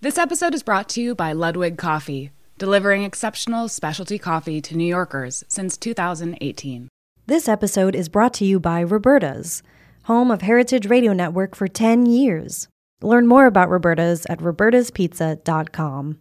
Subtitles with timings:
[0.00, 4.84] This episode is brought to you by Ludwig Coffee, delivering exceptional specialty coffee to New
[4.84, 6.86] Yorkers since 2018.
[7.26, 9.60] This episode is brought to you by Roberta's,
[10.04, 12.68] home of Heritage Radio Network for 10 years.
[13.02, 16.18] Learn more about Roberta's at robertaspizza.com.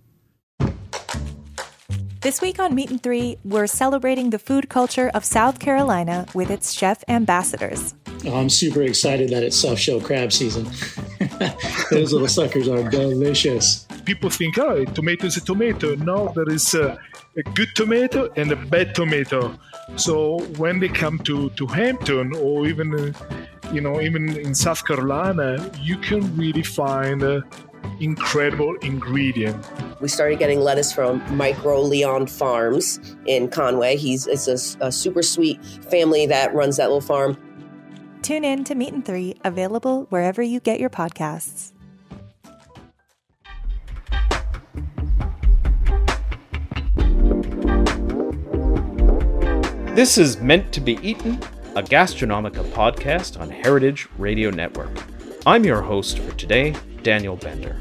[2.21, 6.50] This week on Meat and Three, we're celebrating the food culture of South Carolina with
[6.50, 7.94] its chef ambassadors.
[8.25, 10.66] I'm super excited that it's soft shell crab season.
[11.91, 13.86] Those little suckers are delicious.
[14.05, 15.95] People think, oh, a tomato is a tomato.
[15.95, 16.98] No, there is a,
[17.35, 19.57] a good tomato and a bad tomato.
[19.95, 23.13] So when they come to, to Hampton or even, uh,
[23.71, 27.41] you know, even in South Carolina, you can really find uh,
[27.99, 29.65] incredible ingredient.
[30.02, 33.98] We started getting lettuce from Micro Leon Farms in Conway.
[33.98, 37.38] He's it's a, a super sweet family that runs that little farm.
[38.27, 41.72] Tune in to Meat and Three, available wherever you get your podcasts.
[49.96, 51.35] This is Meant to Be Eaten,
[51.77, 54.91] a Gastronomica podcast on Heritage Radio Network.
[55.46, 57.79] I'm your host for today, Daniel Bender.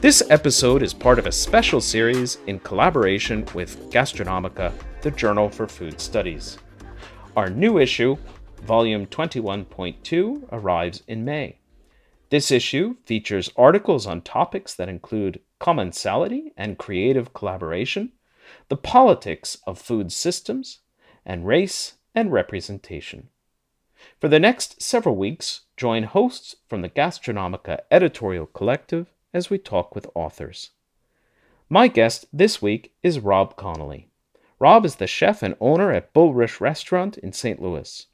[0.00, 5.66] This episode is part of a special series in collaboration with Gastronomica, the Journal for
[5.66, 6.56] Food Studies.
[7.36, 8.16] Our new issue,
[8.66, 11.60] Volume 21.2, arrives in May.
[12.30, 18.10] This issue features articles on topics that include commensality and creative collaboration,
[18.68, 20.80] the politics of food systems,
[21.24, 23.28] and race and representation.
[24.20, 29.94] For the next several weeks, join hosts from the Gastronomica Editorial Collective as we talk
[29.94, 30.70] with authors.
[31.70, 34.08] My guest this week is Rob Connolly.
[34.58, 37.62] Rob is the chef and owner at Bulrush Restaurant in St.
[37.62, 38.08] Louis.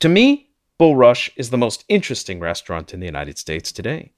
[0.00, 4.12] To me, Bulrush is the most interesting restaurant in the United States today.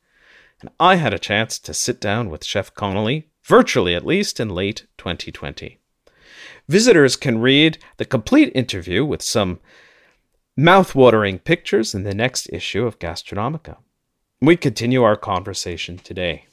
[0.61, 4.49] And I had a chance to sit down with Chef Connolly, virtually at least, in
[4.49, 5.79] late 2020.
[6.69, 9.61] Visitors can read the complete interview with some
[10.57, 13.77] mouth-watering pictures in the next issue of Gastronomica.
[14.41, 16.47] We continue our conversation today.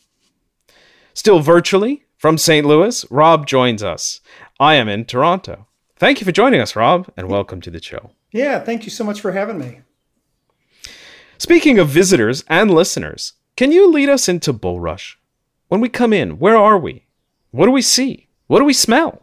[1.13, 2.65] Still virtually from St.
[2.65, 4.19] Louis, Rob joins us.
[4.59, 5.67] I am in Toronto.
[5.95, 8.11] Thank you for joining us, Rob, and welcome to the show.
[8.33, 9.81] Yeah, thank you so much for having me.
[11.37, 15.15] Speaking of visitors and listeners, can you lead us into Bulrush?
[15.67, 17.05] When we come in, where are we?
[17.51, 18.27] What do we see?
[18.47, 19.21] What do we smell?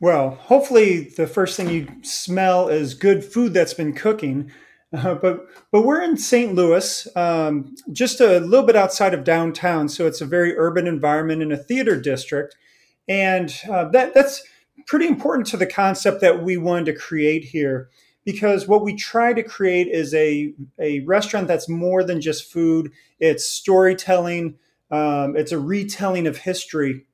[0.00, 4.50] Well, hopefully the first thing you smell is good food that's been cooking.
[4.92, 6.52] Uh, but but we're in St.
[6.52, 11.42] Louis, um, just a little bit outside of downtown, so it's a very urban environment
[11.42, 12.56] in a theater district,
[13.08, 14.42] and uh, that that's
[14.90, 17.88] pretty important to the concept that we wanted to create here
[18.24, 22.90] because what we try to create is a, a restaurant that's more than just food.
[23.20, 24.58] It's storytelling.
[24.90, 27.06] Um, it's a retelling of history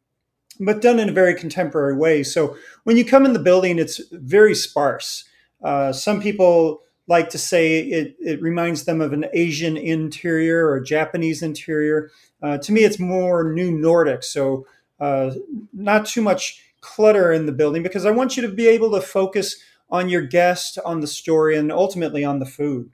[0.58, 2.22] but done in a very contemporary way.
[2.22, 5.24] So when you come in the building it's very sparse.
[5.62, 10.80] Uh, some people like to say it, it reminds them of an asian interior or
[10.80, 12.10] japanese interior.
[12.42, 14.22] Uh, to me it's more new nordic.
[14.22, 14.66] So
[14.98, 15.32] uh,
[15.74, 19.00] not too much clutter in the building because I want you to be able to
[19.00, 19.56] focus
[19.90, 22.90] on your guest, on the story, and ultimately on the food.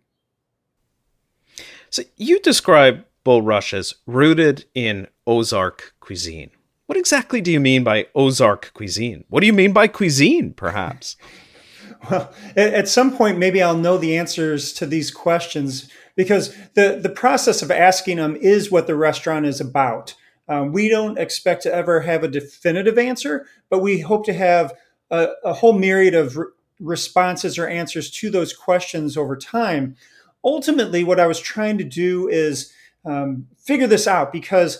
[1.90, 6.50] So you describe Bulrush as rooted in Ozark cuisine.
[6.86, 9.24] What exactly do you mean by Ozark cuisine?
[9.28, 11.16] What do you mean by cuisine, perhaps?
[12.10, 17.08] well, at some point, maybe I'll know the answers to these questions because the, the
[17.08, 20.14] process of asking them is what the restaurant is about.
[20.52, 24.74] Um, we don't expect to ever have a definitive answer, but we hope to have
[25.10, 26.46] a, a whole myriad of re-
[26.78, 29.96] responses or answers to those questions over time.
[30.44, 32.70] Ultimately, what I was trying to do is
[33.06, 34.78] um, figure this out because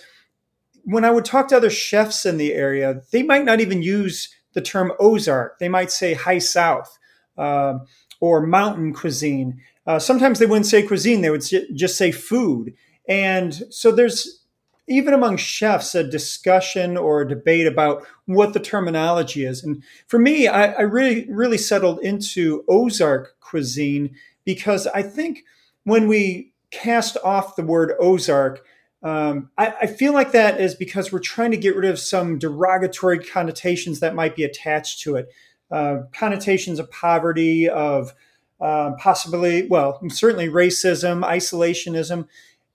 [0.84, 4.28] when I would talk to other chefs in the area, they might not even use
[4.52, 5.58] the term Ozark.
[5.58, 6.98] They might say high South
[7.38, 7.78] uh,
[8.20, 9.62] or mountain cuisine.
[9.86, 12.74] Uh, sometimes they wouldn't say cuisine, they would just say food.
[13.08, 14.41] And so there's
[14.88, 19.62] even among chefs, a discussion or a debate about what the terminology is.
[19.62, 24.14] And for me, I, I really, really settled into Ozark cuisine
[24.44, 25.44] because I think
[25.84, 28.64] when we cast off the word Ozark,
[29.02, 32.38] um, I, I, feel like that is because we're trying to get rid of some
[32.38, 35.28] derogatory connotations that might be attached to it.
[35.72, 38.14] Uh, connotations of poverty, of
[38.60, 42.28] uh, possibly, well, certainly racism, isolationism.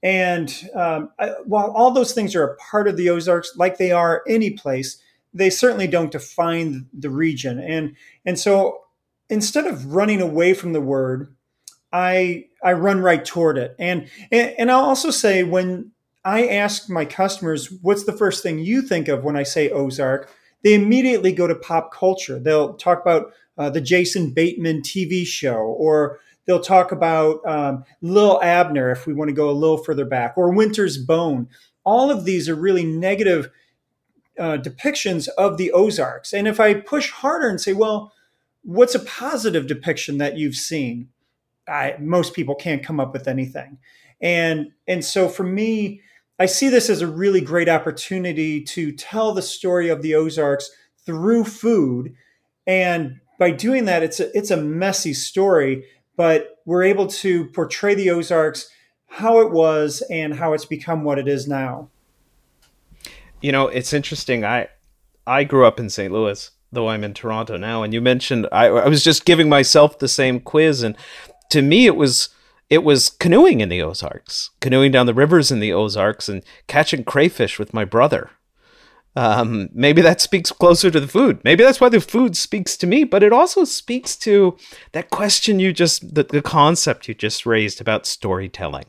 [0.03, 3.91] And um, I, while all those things are a part of the Ozarks, like they
[3.91, 5.01] are any place,
[5.33, 7.59] they certainly don't define the region.
[7.59, 7.95] And
[8.25, 8.81] and so
[9.29, 11.35] instead of running away from the word,
[11.91, 13.75] I I run right toward it.
[13.79, 15.91] And and, and I'll also say when
[16.23, 20.29] I ask my customers, what's the first thing you think of when I say Ozark?
[20.63, 22.39] They immediately go to pop culture.
[22.39, 28.41] They'll talk about uh, the Jason Bateman TV show, or they'll talk about um, Lil
[28.41, 31.47] Abner, if we want to go a little further back, or Winter's Bone.
[31.83, 33.51] All of these are really negative
[34.39, 36.33] uh, depictions of the Ozarks.
[36.33, 38.13] And if I push harder and say, well,
[38.63, 41.09] what's a positive depiction that you've seen?
[41.67, 43.77] I, most people can't come up with anything.
[44.21, 46.01] And, and so for me,
[46.39, 50.69] I see this as a really great opportunity to tell the story of the Ozarks
[51.05, 52.15] through food.
[52.65, 55.85] And by doing that, it's a, it's a messy story,
[56.17, 58.69] but we're able to portray the Ozarks
[59.07, 61.89] how it was and how it's become what it is now.
[63.41, 64.43] You know, it's interesting.
[64.43, 64.67] I
[65.25, 66.11] I grew up in St.
[66.11, 67.83] Louis, though I'm in Toronto now.
[67.83, 70.97] And you mentioned I, I was just giving myself the same quiz, and
[71.51, 72.29] to me, it was
[72.69, 77.03] it was canoeing in the Ozarks, canoeing down the rivers in the Ozarks, and catching
[77.03, 78.31] crayfish with my brother.
[79.17, 81.41] Um, maybe that speaks closer to the food.
[81.43, 84.55] Maybe that's why the food speaks to me, but it also speaks to
[84.91, 88.85] that question you just, the, the concept you just raised about storytelling.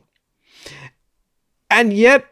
[1.71, 2.27] And yet,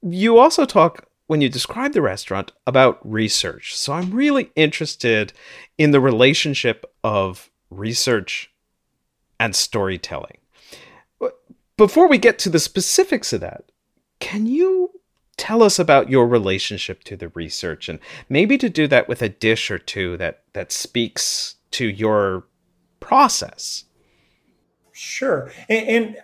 [0.00, 3.76] you also talk when you describe the restaurant about research.
[3.76, 5.34] So I'm really interested
[5.76, 8.50] in the relationship of research
[9.38, 10.38] and storytelling.
[11.76, 13.70] Before we get to the specifics of that,
[14.18, 14.93] can you
[15.36, 17.98] tell us about your relationship to the research and
[18.28, 22.44] maybe to do that with a dish or two that that speaks to your
[23.00, 23.84] process?
[24.92, 25.50] Sure.
[25.68, 26.16] And, and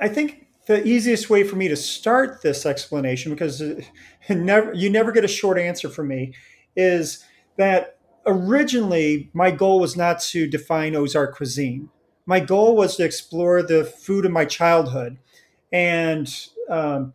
[0.00, 3.62] I think the easiest way for me to start this explanation because
[4.28, 6.34] never you never get a short answer from me
[6.74, 7.24] is
[7.56, 11.88] that originally my goal was not to define Ozark cuisine
[12.26, 15.18] my goal was to explore the food of my childhood.
[15.72, 16.28] And
[16.68, 17.14] um,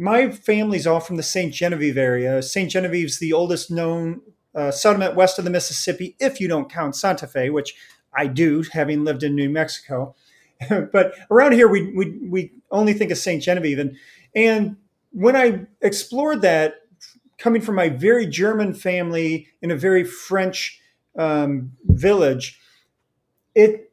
[0.00, 1.52] my family's all from the St.
[1.52, 2.42] Genevieve area.
[2.42, 2.70] St.
[2.70, 4.22] Genevieve's the oldest known
[4.54, 7.74] uh, settlement west of the Mississippi, if you don't count Santa Fe, which
[8.14, 10.14] I do, having lived in New Mexico.
[10.92, 13.42] but around here, we, we, we only think of St.
[13.42, 13.78] Genevieve.
[13.78, 13.94] And,
[14.34, 14.76] and
[15.12, 16.76] when I explored that,
[17.36, 20.80] coming from my very German family in a very French
[21.18, 22.58] um, village,
[23.54, 23.90] it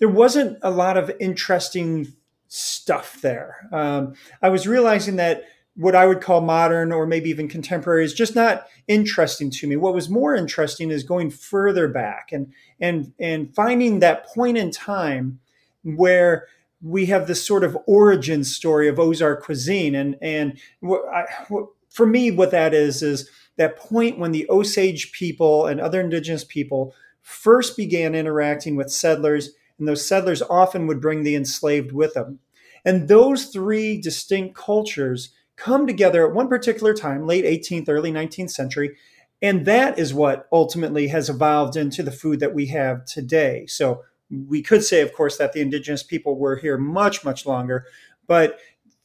[0.00, 2.14] there wasn't a lot of interesting
[2.52, 3.68] stuff there.
[3.72, 5.44] Um, I was realizing that
[5.76, 9.76] what I would call modern or maybe even contemporary is just not interesting to me.
[9.76, 14.72] What was more interesting is going further back and and and finding that point in
[14.72, 15.38] time
[15.82, 16.48] where
[16.82, 19.94] we have this sort of origin story of Ozark cuisine.
[19.94, 24.48] And and what I, what, for me, what that is is that point when the
[24.50, 29.50] Osage people and other indigenous people first began interacting with settlers
[29.80, 32.38] and those settlers often would bring the enslaved with them.
[32.84, 38.50] And those three distinct cultures come together at one particular time, late 18th, early 19th
[38.50, 38.96] century.
[39.42, 43.66] And that is what ultimately has evolved into the food that we have today.
[43.66, 47.86] So we could say, of course, that the indigenous people were here much, much longer,
[48.26, 48.58] but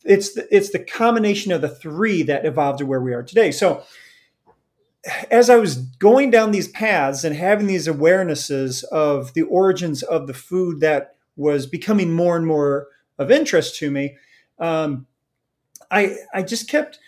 [0.03, 3.51] it's the, it's the combination of the three that evolved to where we are today.
[3.51, 3.83] So
[5.29, 10.27] as I was going down these paths and having these awarenesses of the origins of
[10.27, 12.87] the food that was becoming more and more
[13.19, 14.15] of interest to me,
[14.59, 15.05] um,
[15.91, 16.99] I I just kept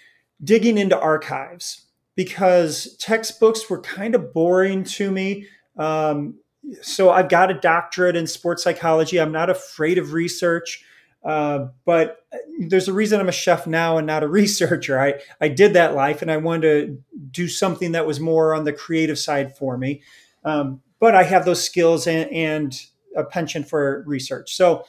[0.44, 1.86] digging into archives
[2.16, 5.48] because textbooks were kind of boring to me.
[5.78, 6.36] Um,
[6.82, 9.20] so I've got a doctorate in sports psychology.
[9.20, 10.84] I'm not afraid of research.
[11.24, 12.26] Uh, but
[12.60, 15.00] there's a reason I'm a chef now and not a researcher.
[15.00, 18.64] I, I did that life and I wanted to do something that was more on
[18.64, 20.02] the creative side for me.
[20.44, 22.82] Um, but I have those skills and, and
[23.16, 24.56] a penchant for research.
[24.56, 24.86] So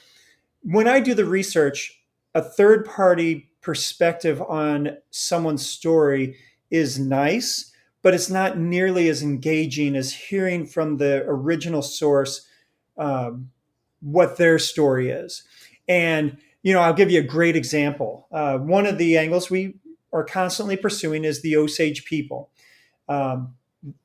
[0.62, 2.02] when I do the research,
[2.34, 6.36] a third party perspective on someone's story
[6.70, 12.46] is nice, but it's not nearly as engaging as hearing from the original source
[12.96, 13.50] um,
[14.00, 15.42] what their story is.
[15.88, 18.26] And you know, I'll give you a great example.
[18.30, 19.76] Uh, one of the angles we
[20.12, 22.50] are constantly pursuing is the Osage people.
[23.08, 23.54] Um,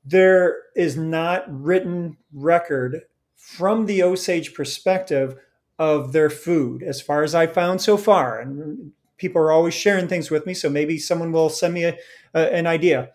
[0.06, 3.02] there is not written record
[3.36, 5.36] from the Osage perspective
[5.80, 8.40] of their food, as far as I've found so far.
[8.40, 11.98] And people are always sharing things with me, so maybe someone will send me a,
[12.34, 13.10] a, an idea.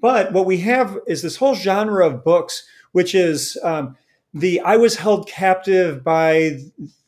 [0.00, 3.96] But what we have is this whole genre of books, which is um,
[4.32, 6.60] the I was held captive by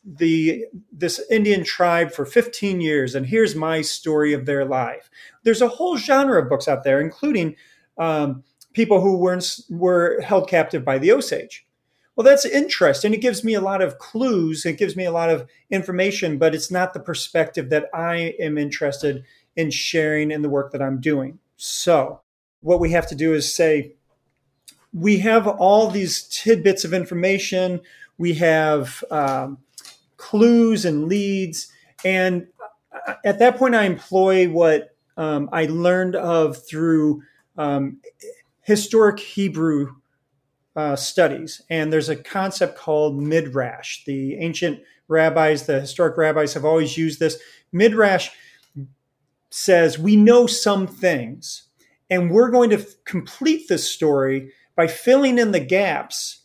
[0.03, 5.09] the this Indian tribe for 15 years, and here's my story of their life.
[5.43, 7.55] There's a whole genre of books out there, including
[7.97, 8.43] um,
[8.73, 9.39] people who were
[9.69, 11.65] were held captive by the Osage.
[12.15, 13.13] Well, that's interesting.
[13.13, 14.65] It gives me a lot of clues.
[14.65, 18.57] It gives me a lot of information, but it's not the perspective that I am
[18.57, 19.23] interested
[19.55, 21.39] in sharing in the work that I'm doing.
[21.57, 22.21] So,
[22.61, 23.93] what we have to do is say,
[24.93, 27.81] we have all these tidbits of information,
[28.17, 29.57] we have um,
[30.21, 31.67] clues and leads.
[32.05, 32.47] And
[33.25, 37.23] at that point, I employ what um, I learned of through
[37.57, 37.99] um,
[38.61, 39.95] historic Hebrew
[40.75, 41.61] uh, studies.
[41.69, 44.05] And there's a concept called midrash.
[44.05, 47.39] The ancient rabbis, the historic rabbis have always used this.
[47.71, 48.29] Midrash
[49.49, 51.63] says we know some things,
[52.09, 56.37] and we're going to complete this story by filling in the gaps.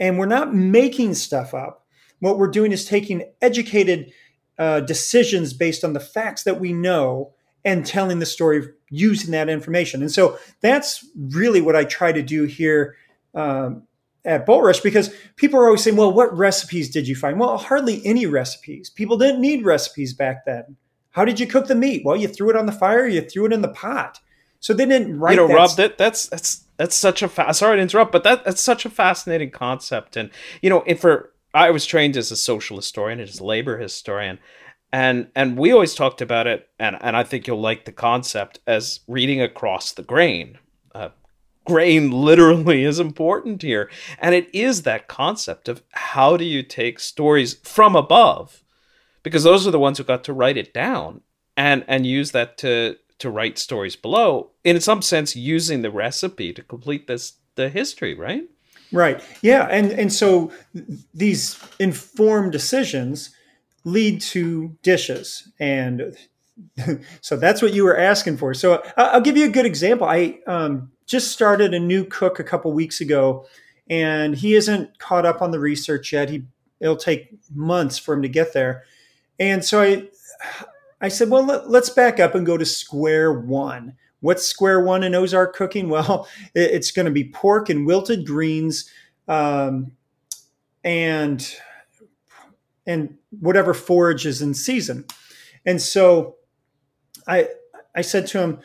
[0.00, 1.81] And we're not making stuff up.
[2.22, 4.12] What we're doing is taking educated
[4.56, 7.32] uh, decisions based on the facts that we know
[7.64, 10.02] and telling the story using that information.
[10.02, 12.94] And so that's really what I try to do here
[13.34, 13.82] um,
[14.24, 17.40] at Bulrush because people are always saying, well, what recipes did you find?
[17.40, 18.88] Well, hardly any recipes.
[18.88, 20.76] People didn't need recipes back then.
[21.10, 22.04] How did you cook the meat?
[22.04, 24.20] Well, you threw it on the fire, you threw it in the pot.
[24.60, 25.32] So they didn't write.
[25.32, 28.12] You know, that Rob, st- that that's that's that's such a fa- sorry to interrupt,
[28.12, 30.16] but that that's such a fascinating concept.
[30.16, 30.30] And
[30.62, 34.38] you know, if for I was trained as a social historian, as a labor historian,
[34.92, 38.60] and and we always talked about it, and and I think you'll like the concept
[38.66, 40.58] as reading across the grain.
[40.94, 41.10] Uh,
[41.66, 46.98] grain literally is important here, and it is that concept of how do you take
[46.98, 48.62] stories from above
[49.22, 51.20] because those are the ones who got to write it down
[51.56, 56.52] and and use that to to write stories below in some sense using the recipe
[56.52, 58.44] to complete this the history right
[58.92, 59.22] right.
[59.42, 60.52] Yeah and and so
[61.14, 63.30] these informed decisions
[63.84, 66.16] lead to dishes and
[67.20, 68.54] so that's what you were asking for.
[68.54, 70.06] So i'll give you a good example.
[70.06, 73.46] I um, just started a new cook a couple weeks ago
[73.88, 76.30] and he isn't caught up on the research yet.
[76.30, 76.44] He
[76.82, 78.84] it'll take months for him to get there.
[79.38, 80.08] And so I,
[81.00, 83.94] I said, well, let, us back up and go to square one.
[84.22, 85.88] What's square one in Ozark cooking?
[85.92, 88.90] Well, it's going to be pork and wilted greens,
[89.28, 89.92] um,
[90.82, 91.54] and
[92.86, 95.04] and whatever forage is in season.
[95.66, 96.36] And so,
[97.28, 97.48] I
[97.94, 98.60] I said to him,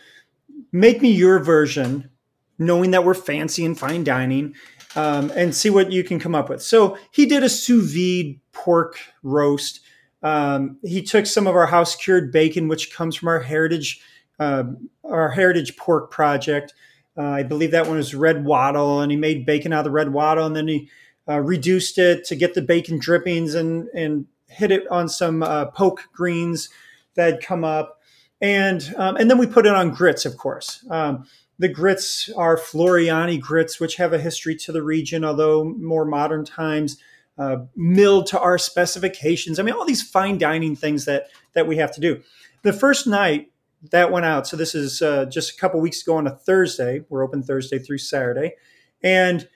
[0.71, 2.09] make me your version,
[2.57, 4.55] knowing that we're fancy and fine dining,
[4.95, 6.61] um, and see what you can come up with.
[6.61, 9.81] So he did a sous vide pork roast
[10.23, 14.01] um, he took some of our house cured bacon, which comes from our heritage
[14.39, 16.73] our heritage pork project.
[17.17, 19.91] Uh, I believe that one was red wattle, and he made bacon out of the
[19.91, 20.89] red wattle, and then he
[21.27, 25.65] uh, reduced it to get the bacon drippings and and hit it on some uh,
[25.65, 26.69] poke greens
[27.15, 27.99] that had come up,
[28.39, 30.85] and um, and then we put it on grits, of course.
[30.89, 31.25] Um,
[31.59, 36.45] the grits are Floriani grits, which have a history to the region, although more modern
[36.45, 36.97] times
[37.37, 39.57] uh, milled to our specifications.
[39.57, 42.21] I mean, all these fine dining things that that we have to do.
[42.61, 43.51] The first night
[43.91, 47.03] that went out, so this is uh, just a couple weeks ago on a Thursday.
[47.09, 48.55] We're open Thursday through Saturday,
[49.03, 49.47] and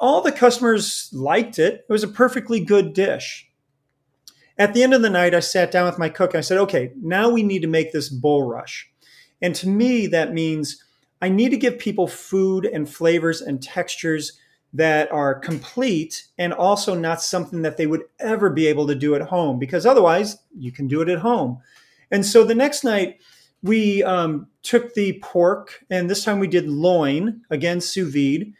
[0.00, 1.84] all the customers liked it.
[1.88, 3.48] It was a perfectly good dish.
[4.58, 6.34] At the end of the night, I sat down with my cook.
[6.34, 8.84] And I said, "Okay, now we need to make this Bulrush,"
[9.40, 10.82] and to me, that means
[11.20, 14.32] I need to give people food and flavors and textures
[14.72, 19.14] that are complete and also not something that they would ever be able to do
[19.14, 21.58] at home because otherwise you can do it at home.
[22.10, 23.20] And so the next night
[23.62, 28.52] we um, took the pork and this time we did loin, again sous vide,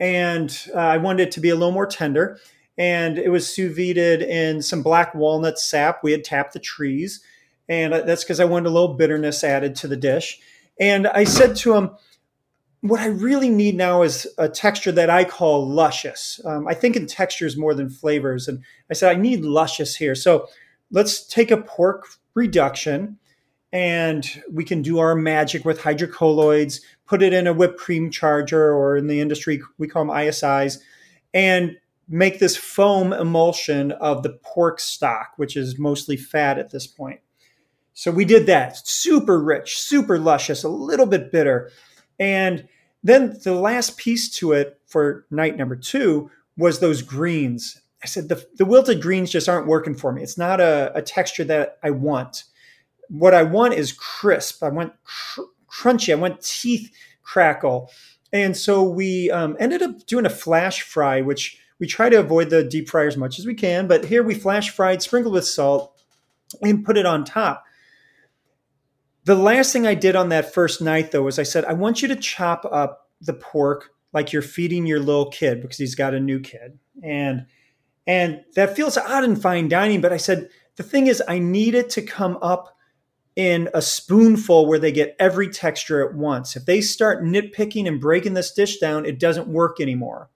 [0.00, 2.38] and uh, I wanted it to be a little more tender.
[2.76, 6.00] And it was sous vide in some black walnut sap.
[6.02, 7.22] We had tapped the trees,
[7.68, 10.38] and uh, that's because I wanted a little bitterness added to the dish.
[10.80, 11.90] And I said to him,
[12.80, 16.40] what I really need now is a texture that I call luscious.
[16.44, 18.46] Um, I think in textures more than flavors.
[18.46, 20.14] And I said, I need luscious here.
[20.14, 20.46] So
[20.92, 23.18] let's take a pork reduction
[23.72, 28.72] and we can do our magic with hydrocolloids, put it in a whipped cream charger,
[28.72, 30.78] or in the industry, we call them ISIs,
[31.34, 31.76] and
[32.08, 37.20] make this foam emulsion of the pork stock, which is mostly fat at this point.
[37.92, 38.86] So we did that.
[38.86, 41.70] Super rich, super luscious, a little bit bitter.
[42.18, 42.68] And
[43.02, 47.80] then the last piece to it for night number two was those greens.
[48.02, 50.22] I said, the, the wilted greens just aren't working for me.
[50.22, 52.44] It's not a, a texture that I want.
[53.08, 54.62] What I want is crisp.
[54.62, 56.12] I want cr- crunchy.
[56.12, 56.90] I want teeth
[57.22, 57.90] crackle.
[58.32, 62.50] And so we um, ended up doing a flash fry, which we try to avoid
[62.50, 63.86] the deep fryer as much as we can.
[63.86, 65.98] But here we flash fried, sprinkled with salt,
[66.62, 67.64] and put it on top.
[69.24, 72.02] The last thing I did on that first night, though, was I said, I want
[72.02, 76.14] you to chop up the pork like you're feeding your little kid because he's got
[76.14, 76.78] a new kid.
[77.02, 77.46] And
[78.06, 81.74] and that feels odd in fine dining, but I said, the thing is, I need
[81.74, 82.74] it to come up
[83.38, 86.56] in a spoonful where they get every texture at once.
[86.56, 90.28] If they start nitpicking and breaking this dish down, it doesn't work anymore.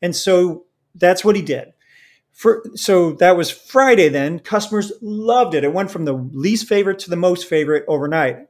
[0.00, 1.72] And so that's what he did.
[2.32, 4.38] For, so that was Friday then.
[4.38, 5.64] Customers loved it.
[5.64, 8.46] It went from the least favorite to the most favorite overnight.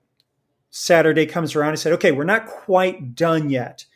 [0.69, 1.73] Saturday comes around.
[1.73, 3.87] I said, okay, we're not quite done yet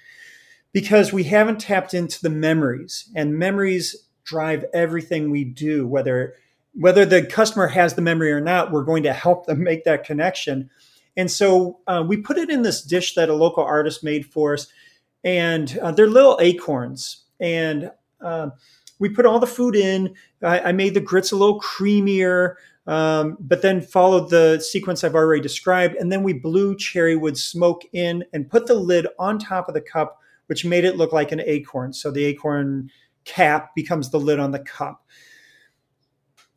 [0.73, 6.37] because we haven't tapped into the memories, and memories drive everything we do, whether
[6.75, 10.05] whether the customer has the memory or not, we're going to help them make that
[10.05, 10.71] connection.
[11.17, 14.55] And so uh, we put it in this dish that a local artist made for
[14.55, 14.69] us,
[15.25, 17.25] and uh, they're little acorns.
[17.41, 18.51] And uh,
[18.99, 20.15] we put all the food in.
[20.43, 22.55] I, I, made the grits a little creamier,
[22.87, 25.97] um, but then followed the sequence I've already described.
[25.97, 29.75] And then we blew cherry wood smoke in and put the lid on top of
[29.75, 31.93] the cup, which made it look like an acorn.
[31.93, 32.91] So the acorn
[33.25, 35.07] cap becomes the lid on the cup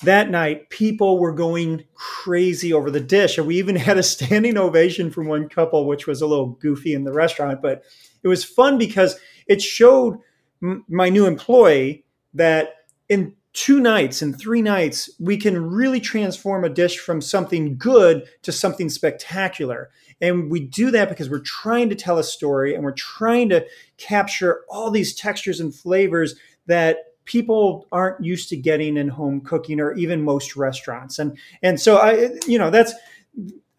[0.04, 3.38] that night, people were going crazy over the dish.
[3.38, 6.94] And we even had a standing ovation from one couple, which was a little goofy
[6.94, 7.84] in the restaurant, but
[8.24, 10.18] it was fun because it showed
[10.62, 12.76] m- my new employee that
[13.10, 18.28] in two nights and three nights, we can really transform a dish from something good
[18.42, 19.92] to something spectacular.
[20.20, 23.66] And we do that because we're trying to tell a story and we're trying to
[23.98, 29.80] capture all these textures and flavors that people aren't used to getting in home cooking
[29.80, 31.20] or even most restaurants.
[31.20, 32.94] And and so i you know that's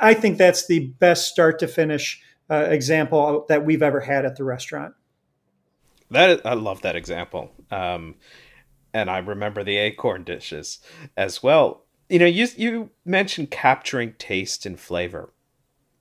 [0.01, 2.21] i think that's the best start to finish
[2.51, 4.95] uh, example that we've ever had at the restaurant.
[6.11, 7.51] That is, i love that example.
[7.71, 8.17] Um,
[8.93, 10.81] and i remember the acorn dishes
[11.17, 11.85] as well.
[12.09, 15.33] You know you you mentioned capturing taste and flavor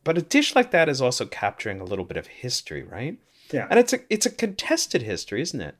[0.03, 3.17] but a dish like that is also capturing a little bit of history right?
[3.51, 3.67] Yeah.
[3.69, 5.75] And it's a it's a contested history isn't it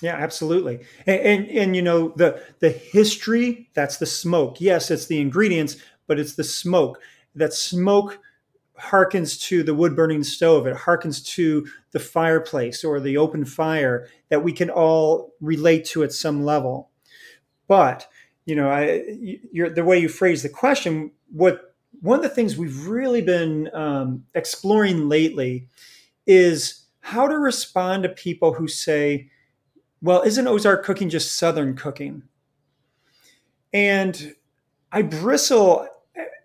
[0.00, 0.80] yeah, absolutely.
[1.06, 4.60] And, and, and you know the the history that's the smoke.
[4.60, 7.00] Yes, it's the ingredients, but it's the smoke.
[7.34, 8.18] That smoke
[8.78, 10.66] harkens to the wood burning stove.
[10.66, 16.02] It harkens to the fireplace or the open fire that we can all relate to
[16.02, 16.90] at some level.
[17.68, 18.08] But
[18.44, 22.86] you know, I, the way you phrase the question, what one of the things we've
[22.86, 25.68] really been um, exploring lately
[26.26, 29.30] is how to respond to people who say,
[30.04, 32.24] well, isn't Ozark cooking just Southern cooking?
[33.72, 34.34] And
[34.92, 35.88] I bristle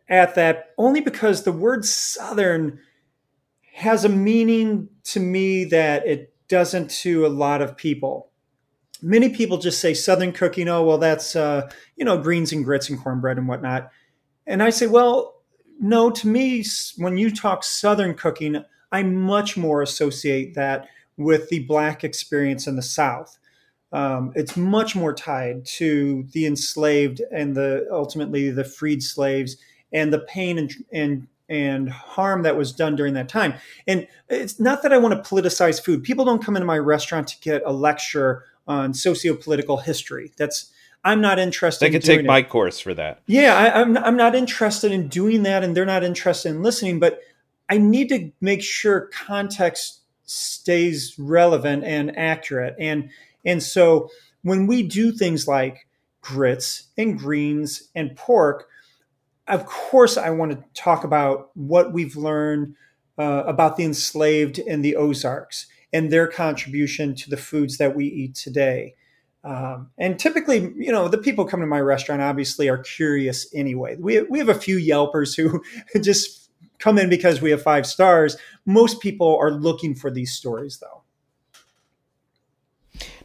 [0.08, 2.80] at that only because the word Southern
[3.74, 8.32] has a meaning to me that it doesn't to a lot of people.
[9.02, 12.90] Many people just say Southern cooking, oh, well, that's, uh, you know, greens and grits
[12.90, 13.92] and cornbread and whatnot.
[14.48, 15.42] And I say, well,
[15.82, 16.64] no, to me,
[16.96, 22.78] when you talk Southern cooking, I much more associate that with the Black experience in
[22.78, 23.38] the South
[23.92, 29.58] um, it's much more tied to the enslaved and the ultimately the freed slaves
[29.92, 33.56] and the pain and and and harm that was done during that time.
[33.88, 36.04] And it's not that I want to politicize food.
[36.04, 40.32] People don't come into my restaurant to get a lecture on socio-political history.
[40.38, 40.72] That's
[41.04, 41.86] I'm not interested.
[41.86, 43.22] They could take my course for that.
[43.26, 47.00] Yeah, I, I'm I'm not interested in doing that, and they're not interested in listening.
[47.00, 47.22] But
[47.70, 52.76] I need to make sure context stays relevant and accurate.
[52.78, 53.10] And
[53.46, 54.10] and so
[54.42, 55.88] when we do things like
[56.22, 58.68] grits and greens and pork,
[59.48, 62.76] of course, I want to talk about what we've learned
[63.18, 68.06] uh, about the enslaved in the Ozarks and their contribution to the foods that we
[68.06, 68.96] eat today.
[69.44, 73.96] Um, and typically, you know, the people come to my restaurant obviously are curious anyway.
[73.98, 75.64] We, we have a few Yelpers who
[76.02, 78.38] just come in because we have five stars.
[78.66, 80.99] Most people are looking for these stories, though.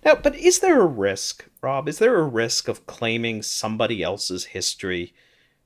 [0.05, 1.89] Now, but is there a risk, Rob?
[1.89, 5.15] Is there a risk of claiming somebody else's history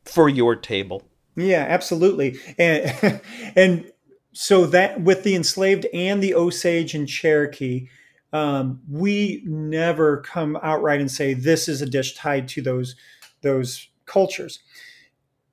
[0.05, 1.09] for your table?
[1.35, 2.39] Yeah, absolutely.
[2.59, 3.21] And
[3.57, 3.93] and
[4.33, 7.89] so that with the enslaved and the Osage and Cherokee,
[8.33, 12.95] um, we never come outright and say this is a dish tied to those
[13.43, 14.61] those cultures.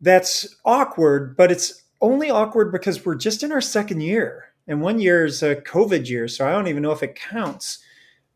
[0.02, 5.00] That's awkward, but it's only awkward because we're just in our second year, and one
[5.00, 7.80] year is a COVID year, so I don't even know if it counts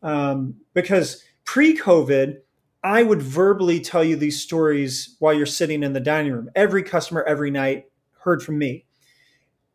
[0.02, 2.38] um, because pre-COVID,
[2.82, 6.50] I would verbally tell you these stories while you're sitting in the dining room.
[6.54, 7.86] Every customer every night
[8.20, 8.86] heard from me.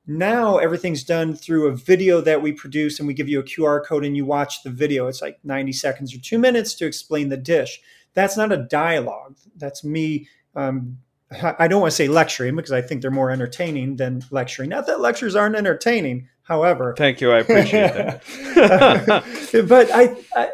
[0.08, 3.84] Now everything's done through a video that we produce and we give you a QR
[3.84, 5.08] code and you watch the video.
[5.08, 7.82] It's like 90 seconds or two minutes to explain the dish.
[8.14, 9.38] That's not a dialogue.
[9.56, 10.28] That's me.
[10.56, 11.00] Um,
[11.32, 14.70] I don't want to say lecturing because I think they're more entertaining than lecturing.
[14.70, 16.30] Not that lectures aren't entertaining.
[16.44, 17.32] However, thank you.
[17.32, 19.66] I appreciate that.
[19.68, 20.52] but I, I,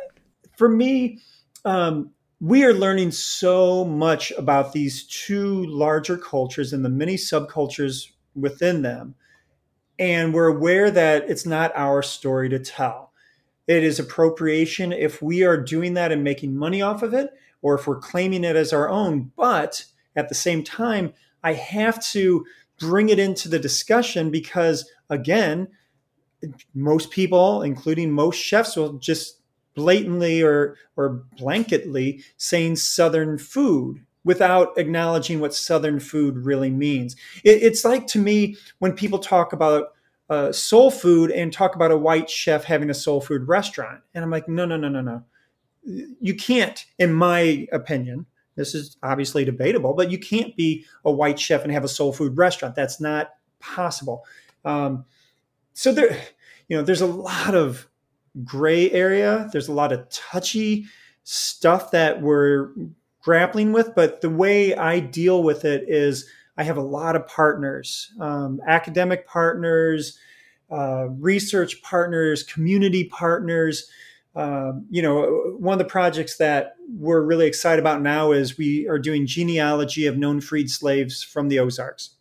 [0.55, 1.19] for me,
[1.65, 8.07] um, we are learning so much about these two larger cultures and the many subcultures
[8.33, 9.15] within them.
[9.99, 13.11] And we're aware that it's not our story to tell.
[13.67, 17.31] It is appropriation if we are doing that and making money off of it,
[17.61, 19.31] or if we're claiming it as our own.
[19.35, 22.45] But at the same time, I have to
[22.79, 25.67] bring it into the discussion because, again,
[26.73, 29.41] most people, including most chefs, will just
[29.73, 37.15] blatantly or or blanketly saying southern food without acknowledging what southern food really means.
[37.43, 39.93] It, it's like to me when people talk about
[40.29, 44.01] uh, soul food and talk about a white chef having a soul food restaurant.
[44.13, 45.23] And i'm like no no no no no.
[45.83, 51.39] You can't in my opinion this is obviously debatable but you can't be a white
[51.39, 54.25] chef and have a soul food restaurant that's not possible
[54.65, 55.05] um,
[55.73, 56.17] so there
[56.67, 57.87] you know there's a lot of
[58.43, 59.49] gray area.
[59.51, 60.85] There's a lot of touchy
[61.23, 62.69] stuff that we're
[63.21, 67.27] grappling with, but the way I deal with it is I have a lot of
[67.27, 70.17] partners, um, academic partners,
[70.71, 73.89] uh, research partners, community partners.
[74.35, 78.87] Um, you know, one of the projects that we're really excited about now is we
[78.87, 82.11] are doing genealogy of known freed slaves from the Ozarks.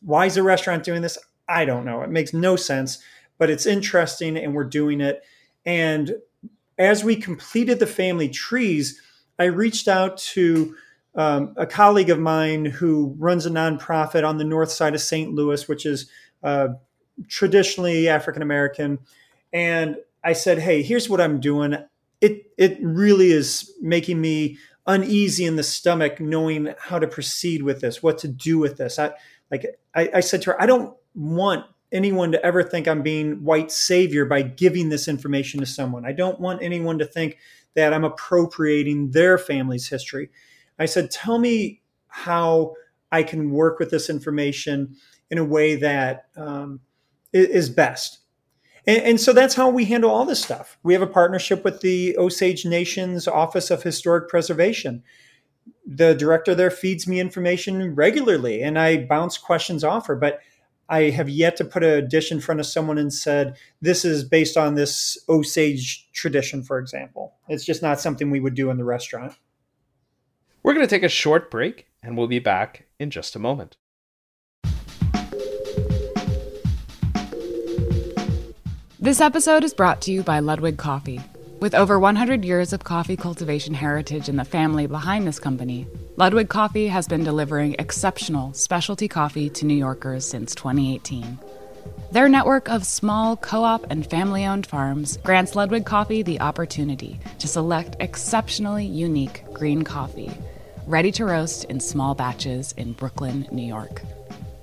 [0.00, 1.18] Why is a restaurant doing this?
[1.48, 2.02] I don't know.
[2.02, 3.02] It makes no sense
[3.38, 5.22] but it's interesting and we're doing it.
[5.64, 6.16] And
[6.78, 9.00] as we completed the family trees,
[9.38, 10.76] I reached out to
[11.14, 15.32] um, a colleague of mine who runs a nonprofit on the north side of St.
[15.32, 16.10] Louis, which is
[16.42, 16.68] uh,
[17.28, 18.98] traditionally African American.
[19.52, 21.76] And I said, "Hey, here's what I'm doing.
[22.20, 27.80] It it really is making me uneasy in the stomach, knowing how to proceed with
[27.80, 29.12] this, what to do with this." I
[29.50, 33.44] like I, I said to her, "I don't want anyone to ever think I'm being
[33.44, 36.04] white savior by giving this information to someone.
[36.04, 37.38] I don't want anyone to think
[37.74, 40.30] that I'm appropriating their family's history.
[40.78, 42.74] I said, tell me how
[43.12, 44.96] I can work with this information
[45.30, 46.80] in a way that um,
[47.32, 48.18] is best.
[48.86, 50.78] And, and, so that's how we handle all this stuff.
[50.82, 55.02] We have a partnership with the Osage Nation's Office of Historic Preservation.
[55.86, 60.16] The director there feeds me information regularly, and I bounce questions off her.
[60.16, 60.40] But
[60.88, 64.24] I have yet to put a dish in front of someone and said, this is
[64.24, 67.34] based on this Osage tradition, for example.
[67.48, 69.34] It's just not something we would do in the restaurant.
[70.62, 73.76] We're going to take a short break and we'll be back in just a moment.
[79.04, 81.20] This episode is brought to you by Ludwig Coffee.
[81.60, 85.86] With over 100 years of coffee cultivation heritage in the family behind this company,
[86.16, 91.38] Ludwig Coffee has been delivering exceptional specialty coffee to New Yorkers since 2018.
[92.12, 97.20] Their network of small co op and family owned farms grants Ludwig Coffee the opportunity
[97.40, 100.32] to select exceptionally unique green coffee,
[100.86, 104.00] ready to roast in small batches in Brooklyn, New York.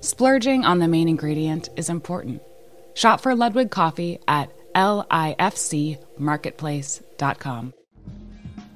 [0.00, 2.42] Splurging on the main ingredient is important.
[2.94, 7.74] Shop for Ludwig Coffee at lifcmarketplace.com.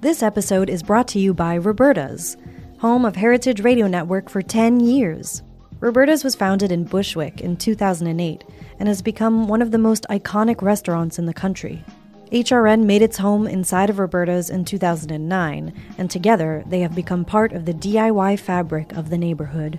[0.00, 2.36] This episode is brought to you by Roberta's,
[2.78, 5.42] home of Heritage Radio Network for 10 years.
[5.80, 8.44] Roberta's was founded in Bushwick in 2008
[8.78, 11.84] and has become one of the most iconic restaurants in the country.
[12.32, 17.52] HRN made its home inside of Roberta's in 2009, and together they have become part
[17.52, 19.78] of the DIY fabric of the neighborhood.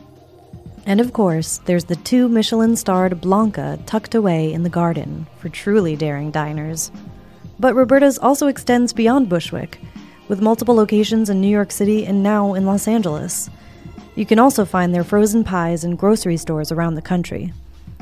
[0.85, 5.49] And of course, there's the two Michelin starred Blanca tucked away in the garden for
[5.49, 6.91] truly daring diners.
[7.59, 9.79] But Roberta's also extends beyond Bushwick,
[10.27, 13.49] with multiple locations in New York City and now in Los Angeles.
[14.15, 17.53] You can also find their frozen pies in grocery stores around the country.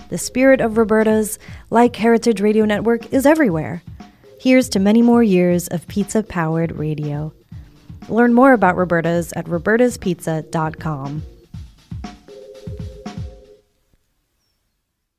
[0.10, 1.38] The spirit of Roberta's,
[1.70, 3.84] like Heritage Radio Network, is everywhere.
[4.40, 7.34] Here's to many more years of pizza powered radio.
[8.08, 11.24] Learn more about Roberta's at robertaspizza.com.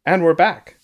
[0.07, 0.77] And we're back.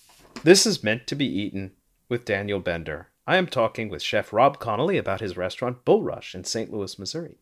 [0.44, 1.72] This is meant to be eaten
[2.06, 3.08] with Daniel Bender.
[3.26, 6.70] I am talking with Chef Rob Connolly about his restaurant Bulrush in St.
[6.70, 7.38] Louis, Missouri.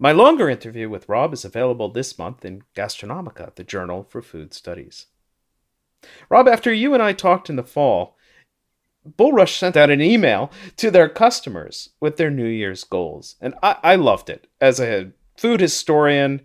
[0.00, 4.52] My longer interview with Rob is available this month in Gastronomica, the Journal for Food
[4.52, 5.06] Studies.
[6.28, 8.16] Rob, after you and I talked in the fall,
[9.08, 13.76] Bulrush sent out an email to their customers with their New Year's goals, and I,
[13.84, 14.48] I loved it.
[14.60, 16.42] As a food historian,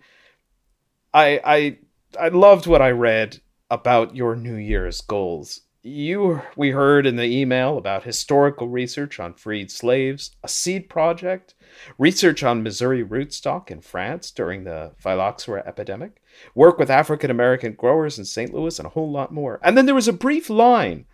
[1.11, 1.77] I I
[2.19, 3.41] I loved what I read
[3.73, 5.61] about your New Year's goals.
[5.81, 11.55] You we heard in the email about historical research on freed slaves, a seed project,
[11.97, 16.21] research on Missouri rootstock in France during the phylloxera epidemic,
[16.53, 18.53] work with African American growers in St.
[18.53, 19.59] Louis, and a whole lot more.
[19.63, 21.05] And then there was a brief line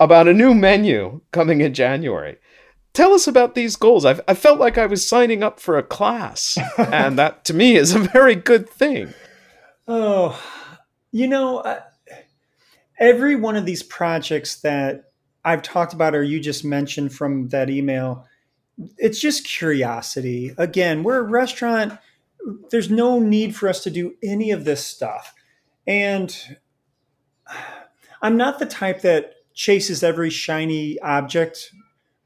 [0.00, 2.38] about a new menu coming in January.
[2.94, 4.06] Tell us about these goals.
[4.06, 7.76] I've, I felt like I was signing up for a class, and that to me
[7.76, 9.12] is a very good thing.
[9.86, 10.42] Oh,
[11.12, 11.80] you know, uh,
[12.98, 15.12] every one of these projects that
[15.44, 18.26] I've talked about or you just mentioned from that email,
[18.98, 20.54] it's just curiosity.
[20.58, 21.98] Again, we're a restaurant.
[22.70, 25.34] There's no need for us to do any of this stuff.
[25.86, 26.36] And
[28.22, 31.72] I'm not the type that chases every shiny object,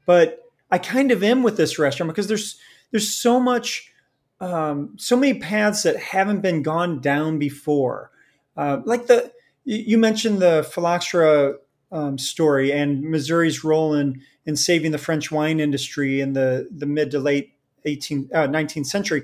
[0.05, 2.59] but I kind of am with this restaurant because there's
[2.91, 3.91] there's so much
[4.39, 8.11] um, so many paths that haven't been gone down before.
[8.55, 9.31] Uh, like the
[9.63, 11.55] you mentioned the phylloxera
[11.91, 16.85] um, story and Missouri's role in in saving the French wine industry in the the
[16.85, 17.53] mid to late
[17.85, 19.23] 18 uh, 19th century.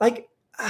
[0.00, 0.28] Like.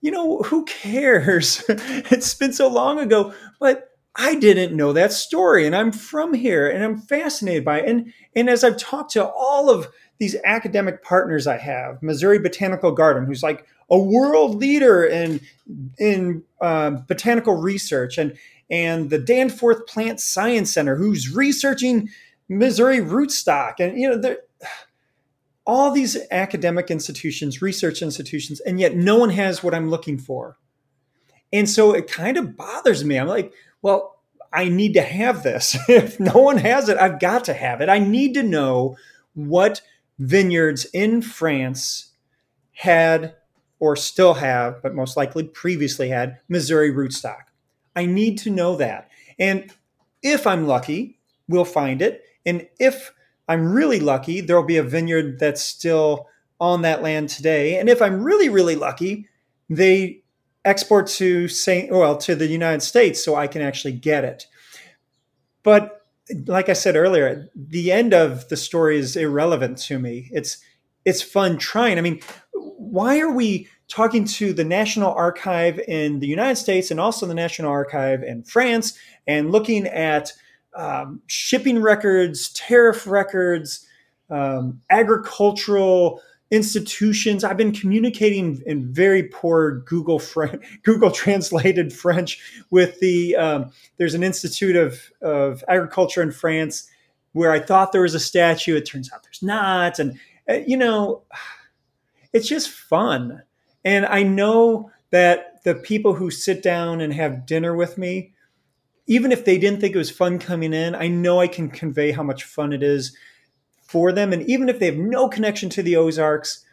[0.00, 1.64] You know, who cares?
[1.68, 6.68] it's been so long ago, but I didn't know that story and I'm from here
[6.68, 7.88] and I'm fascinated by it.
[7.88, 12.92] And, and as I've talked to all of these academic partners I have, Missouri Botanical
[12.92, 15.40] Garden, who's like a world leader in,
[15.98, 18.36] in uh, botanical research, and,
[18.70, 22.08] and the Danforth Plant Science Center, who's researching
[22.48, 23.74] Missouri rootstock.
[23.78, 24.36] And, you know,
[25.66, 30.58] all these academic institutions, research institutions, and yet no one has what I'm looking for.
[31.52, 33.18] And so it kind of bothers me.
[33.18, 34.16] I'm like, well,
[34.52, 35.76] I need to have this.
[35.88, 37.88] if no one has it, I've got to have it.
[37.88, 38.96] I need to know
[39.34, 39.82] what
[40.18, 42.12] vineyards in France
[42.72, 43.34] had
[43.78, 47.42] or still have, but most likely previously had Missouri rootstock.
[47.96, 49.08] I need to know that.
[49.38, 49.70] And
[50.22, 52.22] if I'm lucky, we'll find it.
[52.46, 53.12] And if
[53.48, 56.28] I'm really lucky, there'll be a vineyard that's still
[56.60, 57.78] on that land today.
[57.78, 59.28] And if I'm really, really lucky,
[59.68, 60.22] they
[60.64, 64.46] export to Saint well to the United States so I can actually get it.
[65.62, 66.03] But
[66.46, 70.30] like I said earlier, the end of the story is irrelevant to me.
[70.32, 70.58] It's
[71.04, 71.98] it's fun trying.
[71.98, 72.20] I mean,
[72.52, 77.34] why are we talking to the National Archive in the United States and also the
[77.34, 80.32] National Archive in France and looking at
[80.74, 83.86] um, shipping records, tariff records,
[84.30, 86.22] um, agricultural
[86.54, 87.42] institutions.
[87.42, 90.22] I've been communicating in very poor Google
[90.84, 92.40] Google translated French
[92.70, 93.36] with the.
[93.36, 96.88] Um, there's an institute of of agriculture in France
[97.32, 98.76] where I thought there was a statue.
[98.76, 101.22] It turns out there's not, and uh, you know,
[102.32, 103.42] it's just fun.
[103.84, 108.32] And I know that the people who sit down and have dinner with me,
[109.06, 112.12] even if they didn't think it was fun coming in, I know I can convey
[112.12, 113.16] how much fun it is
[113.94, 114.32] for them.
[114.32, 116.64] And even if they have no connection to the Ozarks,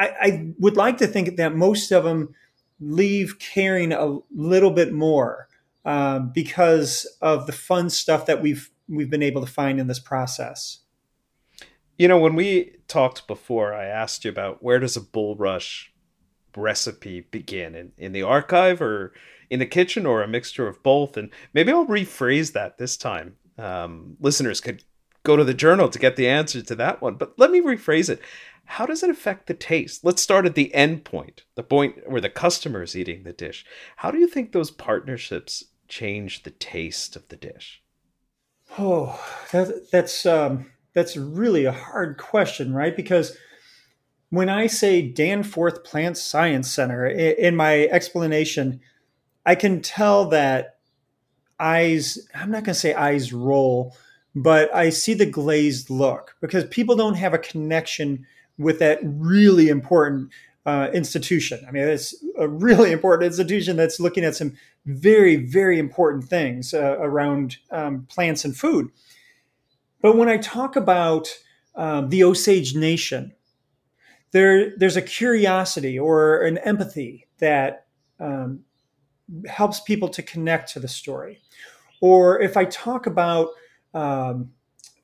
[0.00, 2.34] I, I would like to think that most of them
[2.80, 5.46] leave caring a little bit more
[5.84, 10.00] um, because of the fun stuff that we've we've been able to find in this
[10.00, 10.80] process.
[11.96, 15.84] You know, when we talked before, I asked you about where does a bulrush
[16.56, 19.12] recipe begin in, in the archive or
[19.50, 23.36] in the kitchen or a mixture of both and maybe i'll rephrase that this time
[23.58, 24.82] um, listeners could
[25.26, 27.16] go to the journal to get the answer to that one.
[27.16, 28.20] But let me rephrase it.
[28.66, 30.04] How does it affect the taste?
[30.04, 33.64] Let's start at the end point, the point where the customer is eating the dish.
[33.96, 37.82] How do you think those partnerships change the taste of the dish?
[38.78, 39.20] Oh,
[39.52, 42.96] that, that's um, that's really a hard question, right?
[42.96, 43.36] Because
[44.30, 48.80] when I say Danforth Plant Science Center in my explanation,
[49.44, 50.78] I can tell that
[51.60, 52.18] eyes.
[52.34, 53.96] I'm not going to say eyes roll,
[54.36, 58.26] but I see the glazed look because people don't have a connection
[58.58, 60.30] with that really important
[60.66, 61.64] uh, institution.
[61.66, 64.52] I mean, it's a really important institution that's looking at some
[64.84, 68.90] very, very important things uh, around um, plants and food.
[70.02, 71.28] But when I talk about
[71.74, 73.32] um, the Osage Nation,
[74.32, 77.86] there, there's a curiosity or an empathy that
[78.20, 78.64] um,
[79.48, 81.40] helps people to connect to the story.
[82.02, 83.48] Or if I talk about
[83.96, 84.50] um,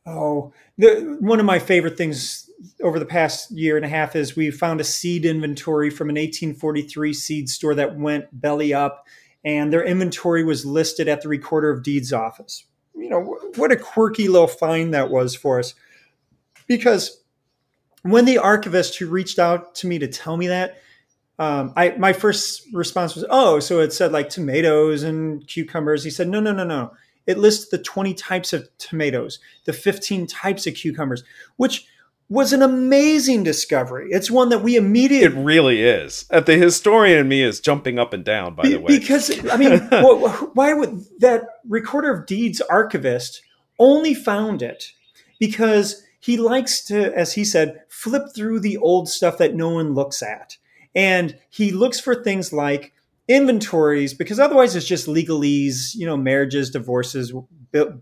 [0.07, 2.51] oh, the, one of my favorite things
[2.83, 6.17] over the past year and a half is we found a seed inventory from an
[6.17, 9.07] 1843 seed store that went belly up,
[9.45, 12.65] and their inventory was listed at the Recorder of Deeds office.
[12.95, 15.75] You know, what a quirky little find that was for us.
[16.69, 17.23] Because
[18.03, 20.77] when the archivist who reached out to me to tell me that,
[21.39, 26.11] um, I my first response was, "Oh, so it said like tomatoes and cucumbers." He
[26.11, 26.93] said, "No, no, no, no.
[27.27, 31.23] It lists the 20 types of tomatoes, the 15 types of cucumbers,
[31.57, 31.87] which
[32.33, 34.09] was an amazing discovery.
[34.11, 35.39] It's one that we immediately.
[35.39, 36.25] It really is.
[36.31, 38.55] The historian in me is jumping up and down.
[38.55, 39.79] By the way, because I mean,
[40.55, 43.43] why would that recorder of deeds archivist
[43.79, 44.93] only found it
[45.39, 49.93] because he likes to, as he said, flip through the old stuff that no one
[49.93, 50.57] looks at,
[50.95, 52.95] and he looks for things like
[53.35, 57.33] inventories because otherwise it's just legalese, you know, marriages, divorces,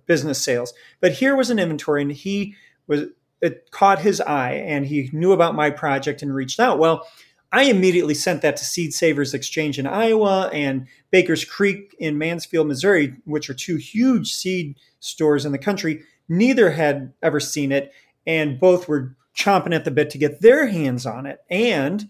[0.06, 0.72] business sales.
[1.00, 2.54] But here was an inventory, and he
[2.86, 3.04] was
[3.40, 6.78] it caught his eye, and he knew about my project and reached out.
[6.78, 7.06] Well.
[7.52, 12.68] I immediately sent that to Seed Savers Exchange in Iowa and Baker's Creek in Mansfield,
[12.68, 16.04] Missouri, which are two huge seed stores in the country.
[16.28, 17.92] Neither had ever seen it,
[18.24, 21.40] and both were chomping at the bit to get their hands on it.
[21.50, 22.08] And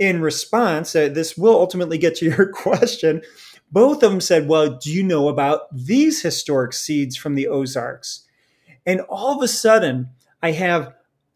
[0.00, 3.22] in response, uh, this will ultimately get to your question.
[3.70, 8.26] Both of them said, Well, do you know about these historic seeds from the Ozarks?
[8.84, 10.08] And all of a sudden,
[10.42, 10.94] I have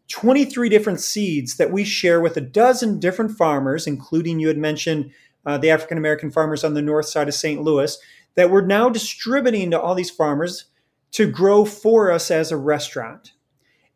[0.09, 5.11] 23 different seeds that we share with a dozen different farmers, including you had mentioned
[5.45, 7.61] uh, the African American farmers on the north side of St.
[7.61, 7.97] Louis,
[8.33, 10.65] that we're now distributing to all these farmers
[11.11, 13.31] to grow for us as a restaurant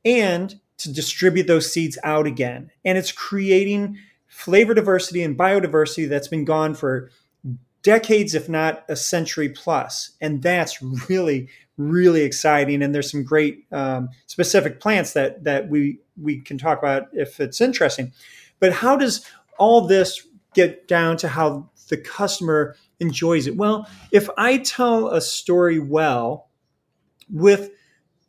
[0.05, 2.71] and to distribute those seeds out again.
[2.85, 3.97] And it's creating
[4.29, 7.09] flavor diversity and biodiversity that's been gone for
[7.81, 10.11] decades, if not a century plus.
[10.21, 12.81] And that's really, really exciting.
[12.81, 17.39] And there's some great um, specific plants that that we we can talk about if
[17.39, 18.13] it's interesting.
[18.59, 19.25] But how does
[19.57, 23.57] all this get down to how the customer enjoys it?
[23.57, 26.49] Well, if I tell a story well
[27.31, 27.71] with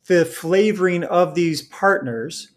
[0.06, 2.52] the flavoring of these partners,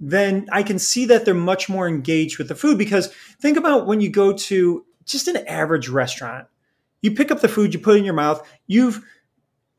[0.00, 2.78] then I can see that they're much more engaged with the food.
[2.78, 6.46] Because think about when you go to just an average restaurant,
[7.02, 9.04] you pick up the food, you put it in your mouth, you've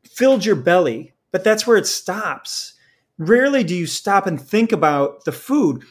[0.04, 2.74] filled your belly, but that's where it stops.
[3.18, 5.84] Rarely do you stop and think about the food.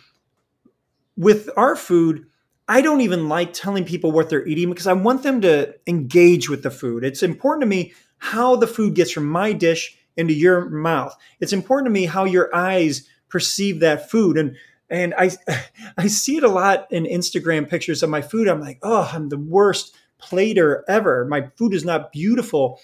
[1.15, 2.25] With our food,
[2.67, 6.49] I don't even like telling people what they're eating because I want them to engage
[6.49, 7.03] with the food.
[7.03, 11.15] It's important to me how the food gets from my dish into your mouth.
[11.39, 14.37] It's important to me how your eyes perceive that food.
[14.37, 14.55] And
[14.89, 15.31] and I
[15.97, 18.47] I see it a lot in Instagram pictures of my food.
[18.47, 21.25] I'm like, oh, I'm the worst plater ever.
[21.25, 22.79] My food is not beautiful.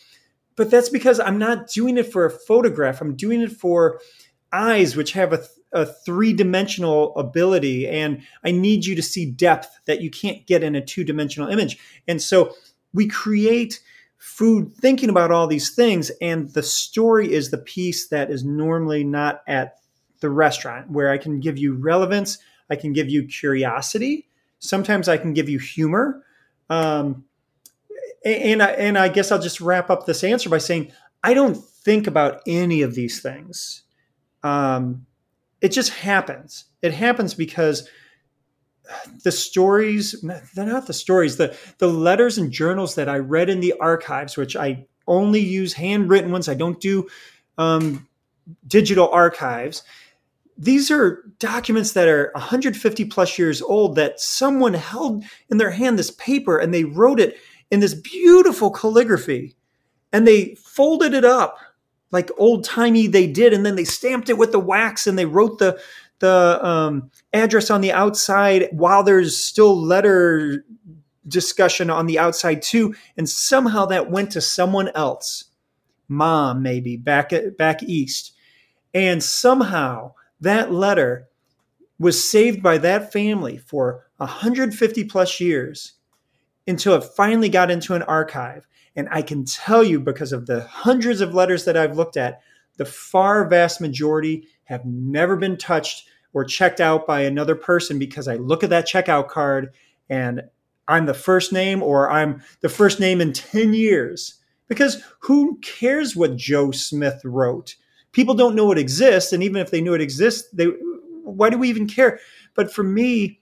[0.56, 3.02] But that's because I'm not doing it for a photograph.
[3.02, 4.00] I'm doing it for
[4.54, 7.90] eyes, which have a, a three dimensional ability.
[7.90, 11.50] And I need you to see depth that you can't get in a two dimensional
[11.50, 11.78] image.
[12.08, 12.56] And so
[12.94, 13.82] we create
[14.18, 19.04] food thinking about all these things and the story is the piece that is normally
[19.04, 19.76] not at
[20.26, 22.38] the restaurant where i can give you relevance
[22.70, 24.28] i can give you curiosity
[24.60, 26.24] sometimes i can give you humor
[26.70, 27.26] um,
[28.26, 30.92] and I, and I guess I'll just wrap up this answer by saying
[31.24, 33.84] I don't think about any of these things.
[34.44, 35.06] Um,
[35.62, 36.66] it just happens.
[36.82, 37.88] It happens because
[39.24, 43.60] the stories they're not the stories the the letters and journals that i read in
[43.60, 47.08] the archives which i only use handwritten ones i don't do
[47.58, 48.08] um,
[48.68, 49.82] digital archives
[50.58, 56.00] these are documents that are 150 plus years old that someone held in their hand
[56.00, 57.38] this paper and they wrote it
[57.72, 59.56] in this beautiful calligraphy.
[60.14, 61.58] And they folded it up
[62.12, 65.26] like old timey they did and then they stamped it with the wax and they
[65.26, 65.80] wrote the
[66.20, 70.64] the um, address on the outside while there's still letter
[71.28, 72.96] discussion on the outside too.
[73.18, 75.46] And somehow that went to someone else.
[76.08, 78.32] Mom maybe back at, back east.
[78.94, 81.28] And somehow that letter
[81.98, 85.94] was saved by that family for 150 plus years
[86.68, 90.62] until it finally got into an archive and i can tell you because of the
[90.64, 92.42] hundreds of letters that i've looked at
[92.78, 98.28] the far vast majority have never been touched or checked out by another person because
[98.28, 99.74] I look at that checkout card
[100.10, 100.42] and
[100.88, 104.36] I'm the first name or I'm the first name in 10 years.
[104.68, 107.76] Because who cares what Joe Smith wrote?
[108.16, 109.34] People don't know it exists.
[109.34, 110.68] And even if they knew it exists, they,
[111.26, 112.18] why do we even care?
[112.54, 113.42] But for me,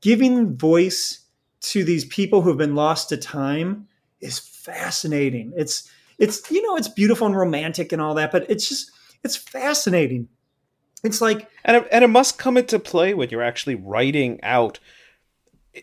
[0.00, 1.24] giving voice
[1.62, 3.88] to these people who've been lost to time
[4.20, 5.52] is fascinating.
[5.56, 8.92] It's, it's, you know, it's beautiful and romantic and all that, but it's just,
[9.24, 10.28] it's fascinating.
[11.02, 14.78] It's like, and it, and it must come into play when you're actually writing out.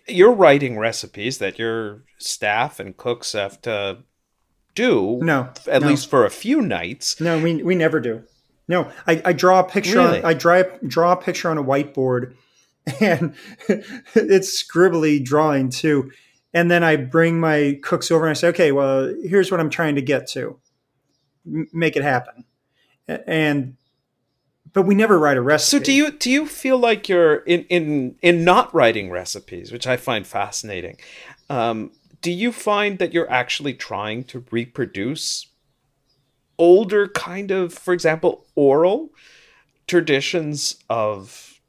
[0.07, 4.03] You're writing recipes that your staff and cooks have to
[4.80, 5.19] do.
[5.21, 5.88] No, at no.
[5.88, 7.19] least for a few nights.
[7.19, 8.23] No, we we never do.
[8.67, 9.97] No, I, I draw a picture.
[9.97, 10.19] Really?
[10.19, 12.36] On, I draw draw a picture on a whiteboard,
[13.01, 13.36] and
[13.67, 16.11] it's scribbly drawing too.
[16.53, 19.69] And then I bring my cooks over and I say, okay, well, here's what I'm
[19.69, 20.59] trying to get to.
[21.45, 22.45] M- make it happen.
[23.07, 23.75] And
[24.73, 25.77] but we never write a recipe.
[25.77, 29.88] So do you do you feel like you're in in in not writing recipes, which
[29.88, 30.97] I find fascinating?
[31.49, 31.91] Um,
[32.22, 35.47] do you find that you're actually trying to reproduce
[36.57, 39.09] older kind of, for example, oral
[39.88, 41.59] traditions of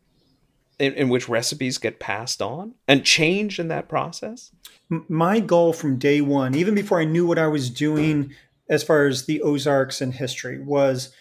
[0.79, 4.51] in, in which recipes get passed on and change in that process?
[4.89, 8.35] My goal from day one, even before I knew what I was doing
[8.69, 11.15] as far as the Ozarks and history, was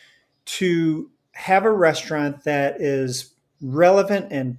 [0.46, 4.58] to have a restaurant that is relevant and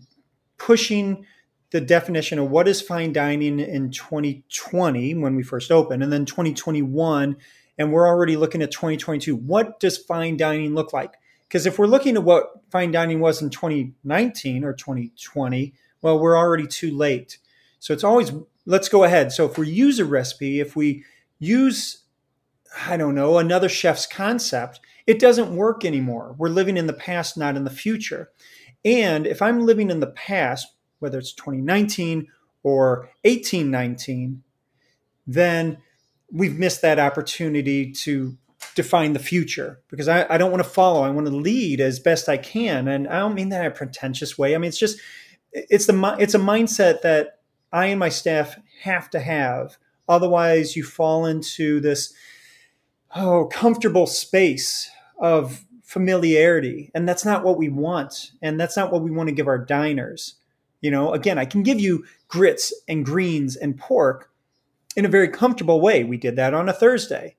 [0.58, 1.26] pushing
[1.70, 6.24] the definition of what is fine dining in 2020 when we first opened, and then
[6.24, 7.36] 2021,
[7.78, 9.36] and we're already looking at 2022.
[9.36, 11.14] What does fine dining look like?
[11.46, 16.36] Because if we're looking at what fine dining was in 2019 or 2020, well, we're
[16.36, 17.38] already too late.
[17.78, 18.32] So it's always
[18.66, 19.32] let's go ahead.
[19.32, 21.04] So if we use a recipe, if we
[21.38, 22.02] use,
[22.86, 26.34] I don't know, another chef's concept, it doesn't work anymore.
[26.38, 28.30] We're living in the past, not in the future.
[28.84, 30.68] And if I'm living in the past,
[31.00, 32.28] whether it's 2019
[32.62, 34.42] or 1819,
[35.26, 35.78] then
[36.32, 38.36] we've missed that opportunity to
[38.74, 41.02] define the future because I, I don't want to follow.
[41.02, 42.88] I want to lead as best I can.
[42.88, 44.54] And I don't mean that in a pretentious way.
[44.54, 45.00] I mean, it's just,
[45.52, 47.40] it's the, it's a mindset that
[47.72, 49.76] I and my staff have to have.
[50.08, 52.12] Otherwise, you fall into this
[53.14, 59.02] oh comfortable space of familiarity, and that's not what we want, and that's not what
[59.02, 60.34] we want to give our diners.
[60.80, 64.30] You know, again, I can give you grits and greens and pork
[64.96, 66.04] in a very comfortable way.
[66.04, 67.36] We did that on a Thursday.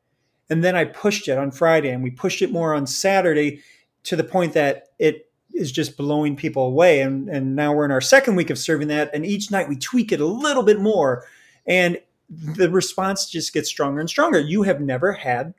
[0.50, 3.62] And then I pushed it on Friday and we pushed it more on Saturday
[4.04, 7.02] to the point that it is just blowing people away.
[7.02, 9.12] And, and now we're in our second week of serving that.
[9.14, 11.26] And each night we tweak it a little bit more.
[11.66, 14.40] And the response just gets stronger and stronger.
[14.40, 15.54] You have never had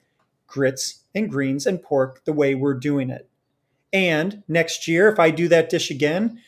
[0.46, 3.28] grits and greens and pork the way we're doing it.
[3.92, 6.40] And next year, if I do that dish again,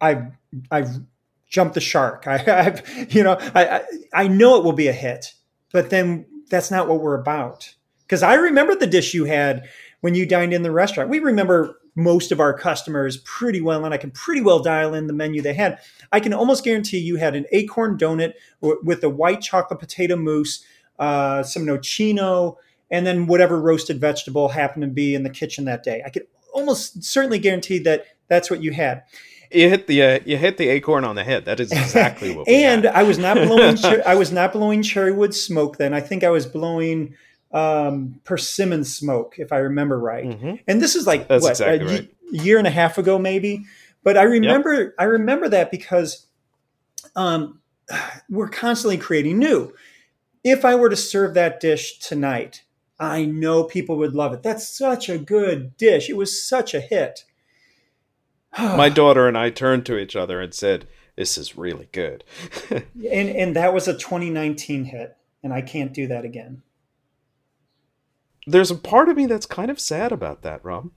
[0.00, 0.32] I've
[0.70, 1.00] I've
[1.48, 2.26] jumped the shark.
[2.26, 3.82] I, have you know I, I
[4.14, 5.34] I know it will be a hit,
[5.72, 7.74] but then that's not what we're about.
[8.02, 9.68] Because I remember the dish you had
[10.00, 11.10] when you dined in the restaurant.
[11.10, 15.06] We remember most of our customers pretty well, and I can pretty well dial in
[15.06, 15.78] the menu they had.
[16.12, 20.64] I can almost guarantee you had an acorn donut with a white chocolate potato mousse,
[20.98, 22.56] uh, some nocino,
[22.90, 26.02] and then whatever roasted vegetable happened to be in the kitchen that day.
[26.04, 29.02] I could almost certainly guarantee that that's what you had.
[29.50, 31.44] You hit the uh, you hit the acorn on the head.
[31.46, 32.48] That is exactly what.
[32.48, 32.86] and.
[32.86, 33.76] I was not blowing
[34.06, 35.92] I was not blowing cherrywood smoke then.
[35.92, 37.14] I think I was blowing
[37.52, 40.24] um, persimmon smoke, if I remember right.
[40.24, 40.54] Mm-hmm.
[40.68, 42.10] And this is like That's what exactly a right.
[42.30, 43.64] year and a half ago, maybe.
[44.02, 44.94] But I remember yep.
[44.98, 46.26] I remember that because
[47.16, 47.60] um,
[48.28, 49.72] we're constantly creating new.
[50.42, 52.62] If I were to serve that dish tonight,
[52.98, 54.42] I know people would love it.
[54.42, 56.08] That's such a good dish.
[56.08, 57.24] It was such a hit.
[58.58, 60.86] My daughter and I turned to each other and said,
[61.16, 62.24] "This is really good."
[62.70, 66.62] and and that was a 2019 hit, and I can't do that again
[68.46, 70.90] there's a part of me that's kind of sad about that, Rob.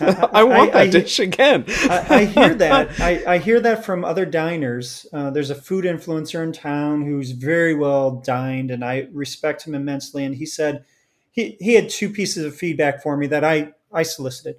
[0.00, 1.64] I, I want I, that I, dish again.
[1.68, 3.00] I, hear that.
[3.00, 5.06] I, hear that from other diners.
[5.12, 9.74] Uh, there's a food influencer in town who's very well dined, and I respect him
[9.74, 10.24] immensely.
[10.24, 10.84] And he said
[11.30, 14.56] he, he had two pieces of feedback for me that I, I solicited.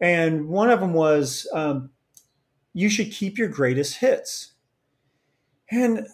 [0.00, 1.90] And one of them was um,
[2.72, 4.52] you should keep your greatest hits.
[5.70, 6.06] And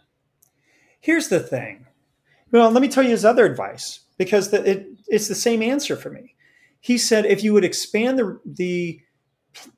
[1.00, 1.86] here's the thing.
[2.52, 5.96] Well, let me tell you his other advice because the, it, it's the same answer
[5.96, 6.34] for me.
[6.80, 9.00] He said if you would expand the, the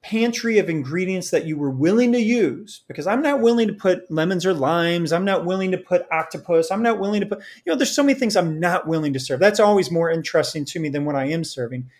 [0.03, 4.11] pantry of ingredients that you were willing to use, because I'm not willing to put
[4.11, 7.73] lemons or limes, I'm not willing to put octopus, I'm not willing to put, you
[7.73, 9.41] know, there's so many things I'm not willing to serve.
[9.41, 11.91] That's always more interesting to me than what I am serving.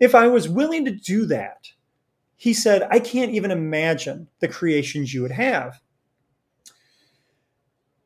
[0.00, 1.72] If I was willing to do that,
[2.36, 5.80] he said, I can't even imagine the creations you would have.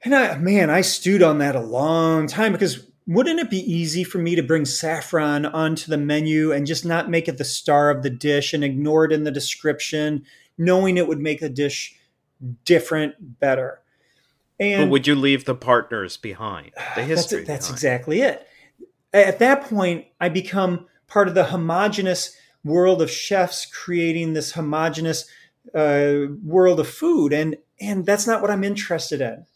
[0.03, 4.03] And I, man, I stewed on that a long time because wouldn't it be easy
[4.03, 7.90] for me to bring saffron onto the menu and just not make it the star
[7.90, 10.24] of the dish and ignore it in the description,
[10.59, 11.97] knowing it would make the dish
[12.64, 13.80] different, better?
[14.59, 16.72] And but would you leave the partners behind?
[16.97, 17.45] The history.
[17.45, 18.47] That's, that's exactly it.
[19.12, 25.26] At that point, I become part of the homogenous world of chefs creating this homogenous
[25.74, 29.46] uh, world of food, and and that's not what I'm interested in.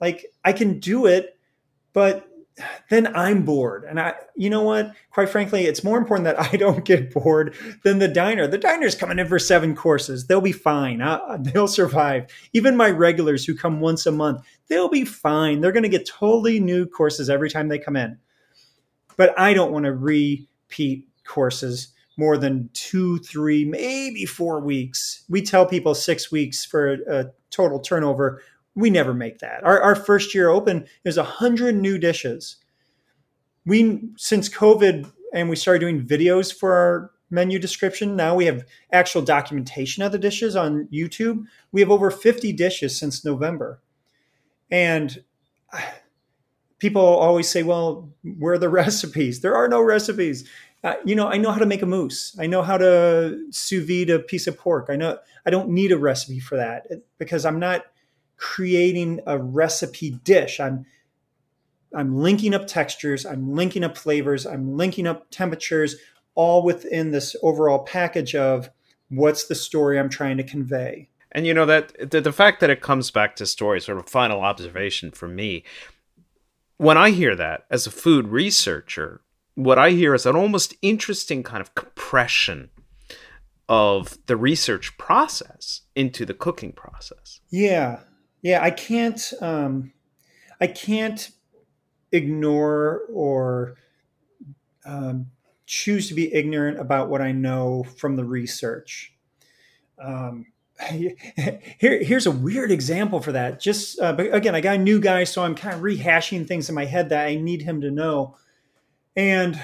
[0.00, 1.36] Like I can do it,
[1.92, 2.28] but
[2.90, 3.84] then I'm bored.
[3.84, 4.92] And I, you know what?
[5.10, 7.54] Quite frankly, it's more important that I don't get bored
[7.84, 8.46] than the diner.
[8.46, 10.26] The diner's coming in for seven courses.
[10.26, 11.00] They'll be fine.
[11.00, 12.26] Uh, they'll survive.
[12.52, 15.60] Even my regulars who come once a month, they'll be fine.
[15.60, 18.18] They're going to get totally new courses every time they come in.
[19.16, 19.92] But I don't want to
[20.68, 25.24] repeat courses more than two, three, maybe four weeks.
[25.28, 28.42] We tell people six weeks for a, a total turnover
[28.78, 29.64] we never make that.
[29.64, 32.56] Our, our first year open is a hundred new dishes.
[33.66, 38.14] We since COVID and we started doing videos for our menu description.
[38.14, 41.42] Now we have actual documentation of the dishes on YouTube.
[41.72, 43.82] We have over 50 dishes since November.
[44.70, 45.24] And
[46.78, 48.08] people always say, well,
[48.38, 49.40] where are the recipes?
[49.40, 50.48] There are no recipes.
[50.84, 52.36] Uh, you know, I know how to make a mousse.
[52.38, 54.86] I know how to sous vide a piece of pork.
[54.88, 56.86] I know I don't need a recipe for that
[57.18, 57.84] because I'm not
[58.36, 60.60] creating a recipe dish.
[60.60, 60.86] I'm
[61.94, 65.96] I'm linking up textures, I'm linking up flavors, I'm linking up temperatures,
[66.34, 68.70] all within this overall package of
[69.08, 71.08] what's the story I'm trying to convey.
[71.32, 74.08] And you know that the, the fact that it comes back to story, sort of
[74.08, 75.64] final observation for me.
[76.78, 79.20] When I hear that as a food researcher,
[79.54, 82.70] what I hear is an almost interesting kind of compression
[83.68, 87.40] of the research process into the cooking process.
[87.50, 88.00] Yeah,
[88.42, 89.20] yeah, I can't.
[89.40, 89.92] Um,
[90.60, 91.30] I can't
[92.12, 93.76] ignore or
[94.84, 95.26] um,
[95.66, 99.12] choose to be ignorant about what I know from the research.
[100.02, 100.46] Um,
[100.90, 103.60] here, here's a weird example for that.
[103.60, 106.74] Just uh, again, I got a new guy, so I'm kind of rehashing things in
[106.74, 108.36] my head that I need him to know.
[109.16, 109.60] And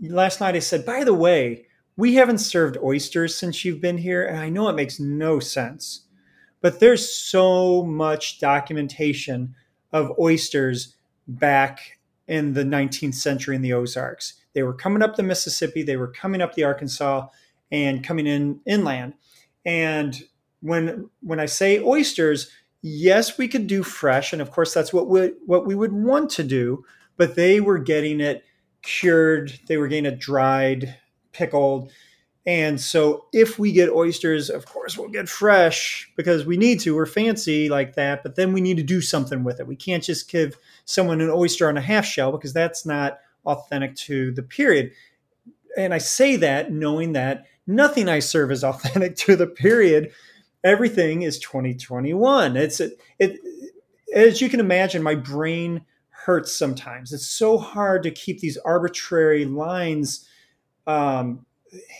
[0.00, 1.66] last night I said, by the way,
[1.96, 6.06] we haven't served oysters since you've been here, and I know it makes no sense.
[6.62, 9.54] But there's so much documentation
[9.92, 14.34] of oysters back in the 19th century in the Ozarks.
[14.54, 17.26] They were coming up the Mississippi, they were coming up the Arkansas,
[17.70, 19.14] and coming in inland.
[19.64, 20.22] And
[20.60, 22.50] when when I say oysters,
[22.82, 26.30] yes, we could do fresh, and of course that's what we what we would want
[26.30, 26.84] to do.
[27.16, 28.44] But they were getting it
[28.82, 30.96] cured, they were getting it dried,
[31.32, 31.90] pickled,
[32.46, 36.94] and so if we get oysters, of course we'll get fresh because we need to.
[36.94, 39.66] We're fancy like that, but then we need to do something with it.
[39.66, 43.94] We can't just give someone an oyster on a half shell because that's not authentic
[43.96, 44.92] to the period.
[45.76, 50.12] And I say that knowing that nothing I serve is authentic to the period.
[50.62, 52.56] Everything is 2021.
[52.56, 53.40] It's it, it
[54.14, 57.12] as you can imagine, my brain hurts sometimes.
[57.12, 60.28] It's so hard to keep these arbitrary lines
[60.86, 61.46] um,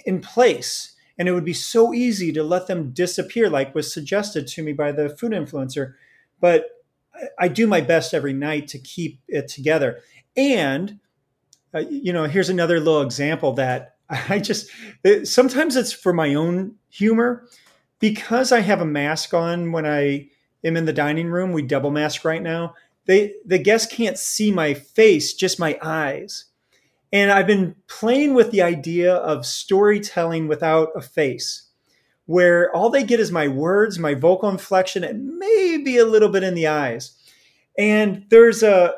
[0.05, 0.95] in place.
[1.19, 4.73] And it would be so easy to let them disappear, like was suggested to me
[4.73, 5.95] by the food influencer.
[6.41, 6.67] But
[7.39, 10.01] I do my best every night to keep it together.
[10.37, 10.99] And,
[11.75, 14.71] uh, you know, here's another little example that I just,
[15.05, 17.47] it, sometimes it's for my own humor.
[18.01, 20.31] Because I have a mask on when I
[20.65, 22.75] am in the dining room, we double mask right now.
[23.07, 26.47] They, the guests can't see my face, just my eyes.
[27.13, 31.69] And I've been playing with the idea of storytelling without a face,
[32.27, 36.45] where all they get is my words, my vocal inflection, and maybe a little bit
[36.45, 37.17] in the eyes.
[37.77, 38.95] And there's a,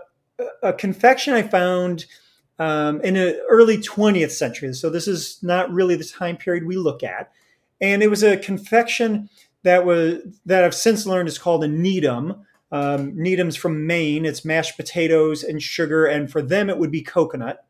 [0.63, 2.05] a confection I found
[2.59, 4.73] um, in the early 20th century.
[4.75, 7.33] So this is not really the time period we look at.
[7.83, 9.29] And it was a confection
[9.65, 12.47] that was that I've since learned is called a Needham.
[12.71, 14.25] Um, Needham's from Maine.
[14.25, 17.65] It's mashed potatoes and sugar, and for them it would be coconut.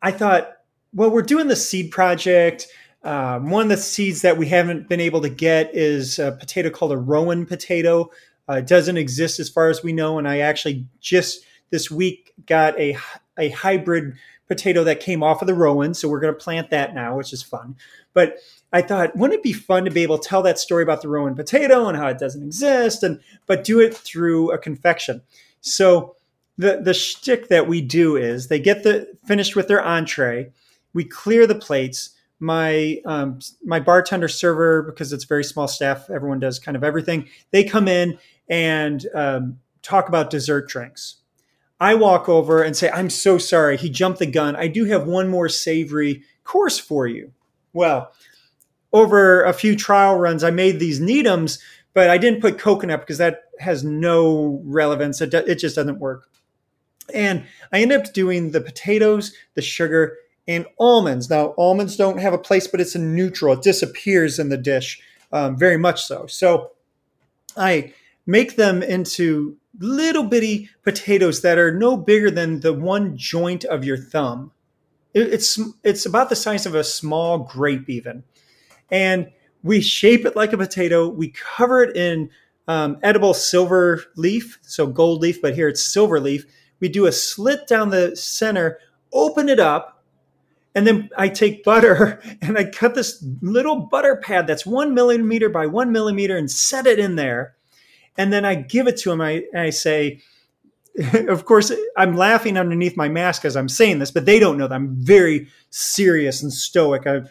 [0.00, 0.50] I thought,
[0.92, 2.66] well, we're doing the seed project.
[3.04, 6.70] Um, one of the seeds that we haven't been able to get is a potato
[6.70, 8.10] called a Rohan potato.
[8.48, 12.32] Uh, it doesn't exist as far as we know, and I actually just this week
[12.46, 12.96] got a
[13.38, 14.14] a hybrid
[14.48, 17.32] potato that came off of the Rohan, so we're going to plant that now, which
[17.32, 17.76] is fun.
[18.12, 18.38] But
[18.72, 21.08] I thought, wouldn't it be fun to be able to tell that story about the
[21.08, 25.22] Rohan potato and how it doesn't exist, and but do it through a confection.
[25.60, 26.16] So
[26.56, 30.52] the the shtick that we do is they get the finished with their entree,
[30.92, 32.10] we clear the plates.
[32.40, 37.28] My um, my bartender server because it's very small staff, everyone does kind of everything.
[37.52, 38.18] They come in
[38.48, 41.16] and um, talk about dessert drinks.
[41.78, 44.56] I walk over and say, "I'm so sorry, he jumped the gun.
[44.56, 47.32] I do have one more savory course for you."
[47.72, 48.12] Well,
[48.92, 51.58] over a few trial runs, I made these Needhams,
[51.94, 55.20] but I didn't put coconut because that has no relevance.
[55.20, 56.28] It, it just doesn't work.
[57.12, 60.16] And I ended up doing the potatoes, the sugar,
[60.46, 61.30] and almonds.
[61.30, 63.54] Now, almonds don't have a place, but it's a neutral.
[63.54, 65.00] It disappears in the dish,
[65.32, 66.26] um, very much so.
[66.26, 66.72] So
[67.56, 67.92] I
[68.26, 73.84] make them into little bitty potatoes that are no bigger than the one joint of
[73.84, 74.52] your thumb.
[75.14, 78.24] It, it's it's about the size of a small grape, even.
[78.92, 79.32] And
[79.64, 81.08] we shape it like a potato.
[81.08, 82.30] We cover it in
[82.68, 86.44] um, edible silver leaf, so gold leaf, but here it's silver leaf.
[86.78, 88.78] We do a slit down the center,
[89.12, 90.04] open it up,
[90.74, 95.48] and then I take butter and I cut this little butter pad that's one millimeter
[95.48, 97.54] by one millimeter and set it in there.
[98.16, 99.20] And then I give it to him.
[99.20, 100.20] I, I say,
[101.28, 104.68] of course, I'm laughing underneath my mask as I'm saying this, but they don't know
[104.68, 107.06] that I'm very serious and stoic.
[107.06, 107.22] I,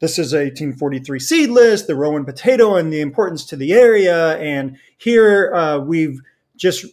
[0.00, 4.38] this is a 1843 list, the Rohan potato, and the importance to the area.
[4.38, 6.20] And here uh, we've
[6.56, 6.86] just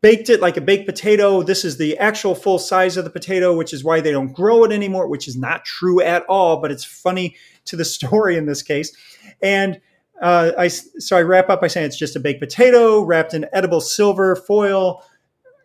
[0.00, 1.42] baked it like a baked potato.
[1.42, 4.64] This is the actual full size of the potato, which is why they don't grow
[4.64, 7.36] it anymore, which is not true at all, but it's funny
[7.66, 8.94] to the story in this case.
[9.40, 9.80] And
[10.20, 13.46] uh, I so I wrap up by saying it's just a baked potato wrapped in
[13.52, 15.04] edible silver foil,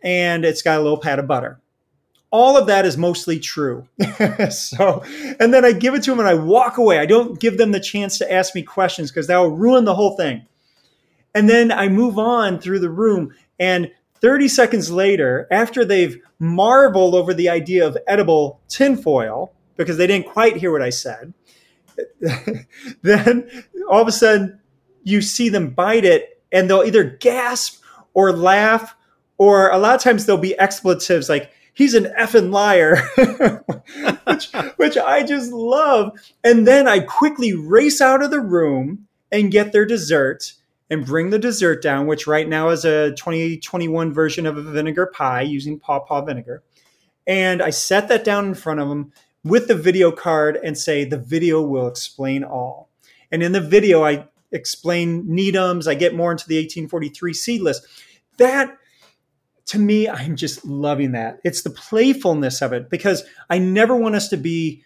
[0.03, 1.59] and it's got a little pat of butter.
[2.29, 3.87] All of that is mostly true.
[4.49, 5.03] so,
[5.39, 6.99] and then I give it to them and I walk away.
[6.99, 9.95] I don't give them the chance to ask me questions because that will ruin the
[9.95, 10.45] whole thing.
[11.33, 17.13] And then I move on through the room, and 30 seconds later, after they've marveled
[17.13, 21.33] over the idea of edible tinfoil, because they didn't quite hear what I said,
[23.01, 23.49] then
[23.89, 24.59] all of a sudden
[25.03, 27.81] you see them bite it and they'll either gasp
[28.13, 28.95] or laugh,
[29.37, 32.97] or a lot of times there'll be expletives like, he's an effing liar,
[34.25, 36.19] which, which I just love.
[36.43, 40.53] And then I quickly race out of the room and get their dessert
[40.89, 45.05] and bring the dessert down, which right now is a 2021 version of a vinegar
[45.05, 46.63] pie using pawpaw vinegar.
[47.27, 49.11] And I set that down in front of them
[49.43, 52.89] with the video card and say, the video will explain all.
[53.31, 57.85] And in the video, I explain Needham's, I get more into the 1843 seed list.
[58.37, 58.77] That
[59.67, 61.39] to me, I'm just loving that.
[61.43, 64.83] It's the playfulness of it because I never want us to be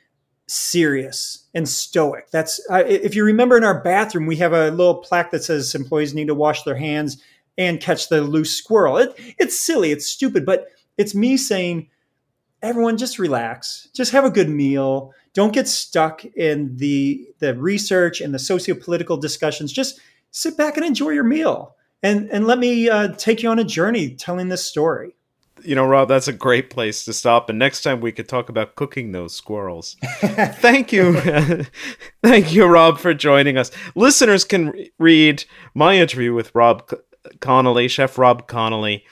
[0.48, 2.30] serious and stoic.
[2.32, 5.76] That's uh, if you remember in our bathroom, we have a little plaque that says
[5.76, 7.22] employees need to wash their hands
[7.58, 8.98] and catch the loose squirrel.
[8.98, 10.68] It, it's silly, it's stupid, but
[10.98, 11.90] it's me saying,
[12.62, 15.14] everyone, just relax, just have a good meal.
[15.34, 19.72] Don't get stuck in the the research and the socio-political discussions.
[19.72, 20.00] Just
[20.32, 23.64] sit back and enjoy your meal, and and let me uh, take you on a
[23.64, 25.14] journey telling this story
[25.64, 27.50] you know, Rob, that's a great place to stop.
[27.50, 29.96] And next time we could talk about cooking those squirrels.
[30.04, 31.22] Thank you.
[32.24, 33.72] Thank you, Rob, for joining us.
[33.96, 36.92] Listeners can read my interview with Rob
[37.40, 39.04] Connoley, Chef Rob Connoley,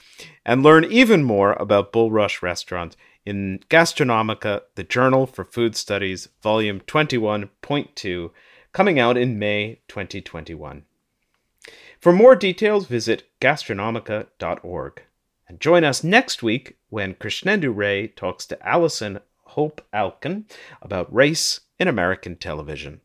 [0.44, 6.80] and learn even more about Bulrush Restaurant in Gastronomica, the Journal for Food Studies, Volume
[6.80, 8.30] 21.2,
[8.72, 10.84] coming out in May 2021.
[12.00, 15.02] For more details, visit gastronomica.org.
[15.46, 20.44] And join us next week when Krishnendu Ray talks to Alison Hope Alkon
[20.80, 23.02] about race in American television.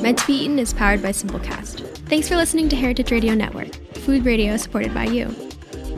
[0.00, 1.84] Meant to be Eaten is powered by Simplecast.
[2.08, 5.34] Thanks for listening to Heritage Radio Network, food radio supported by you.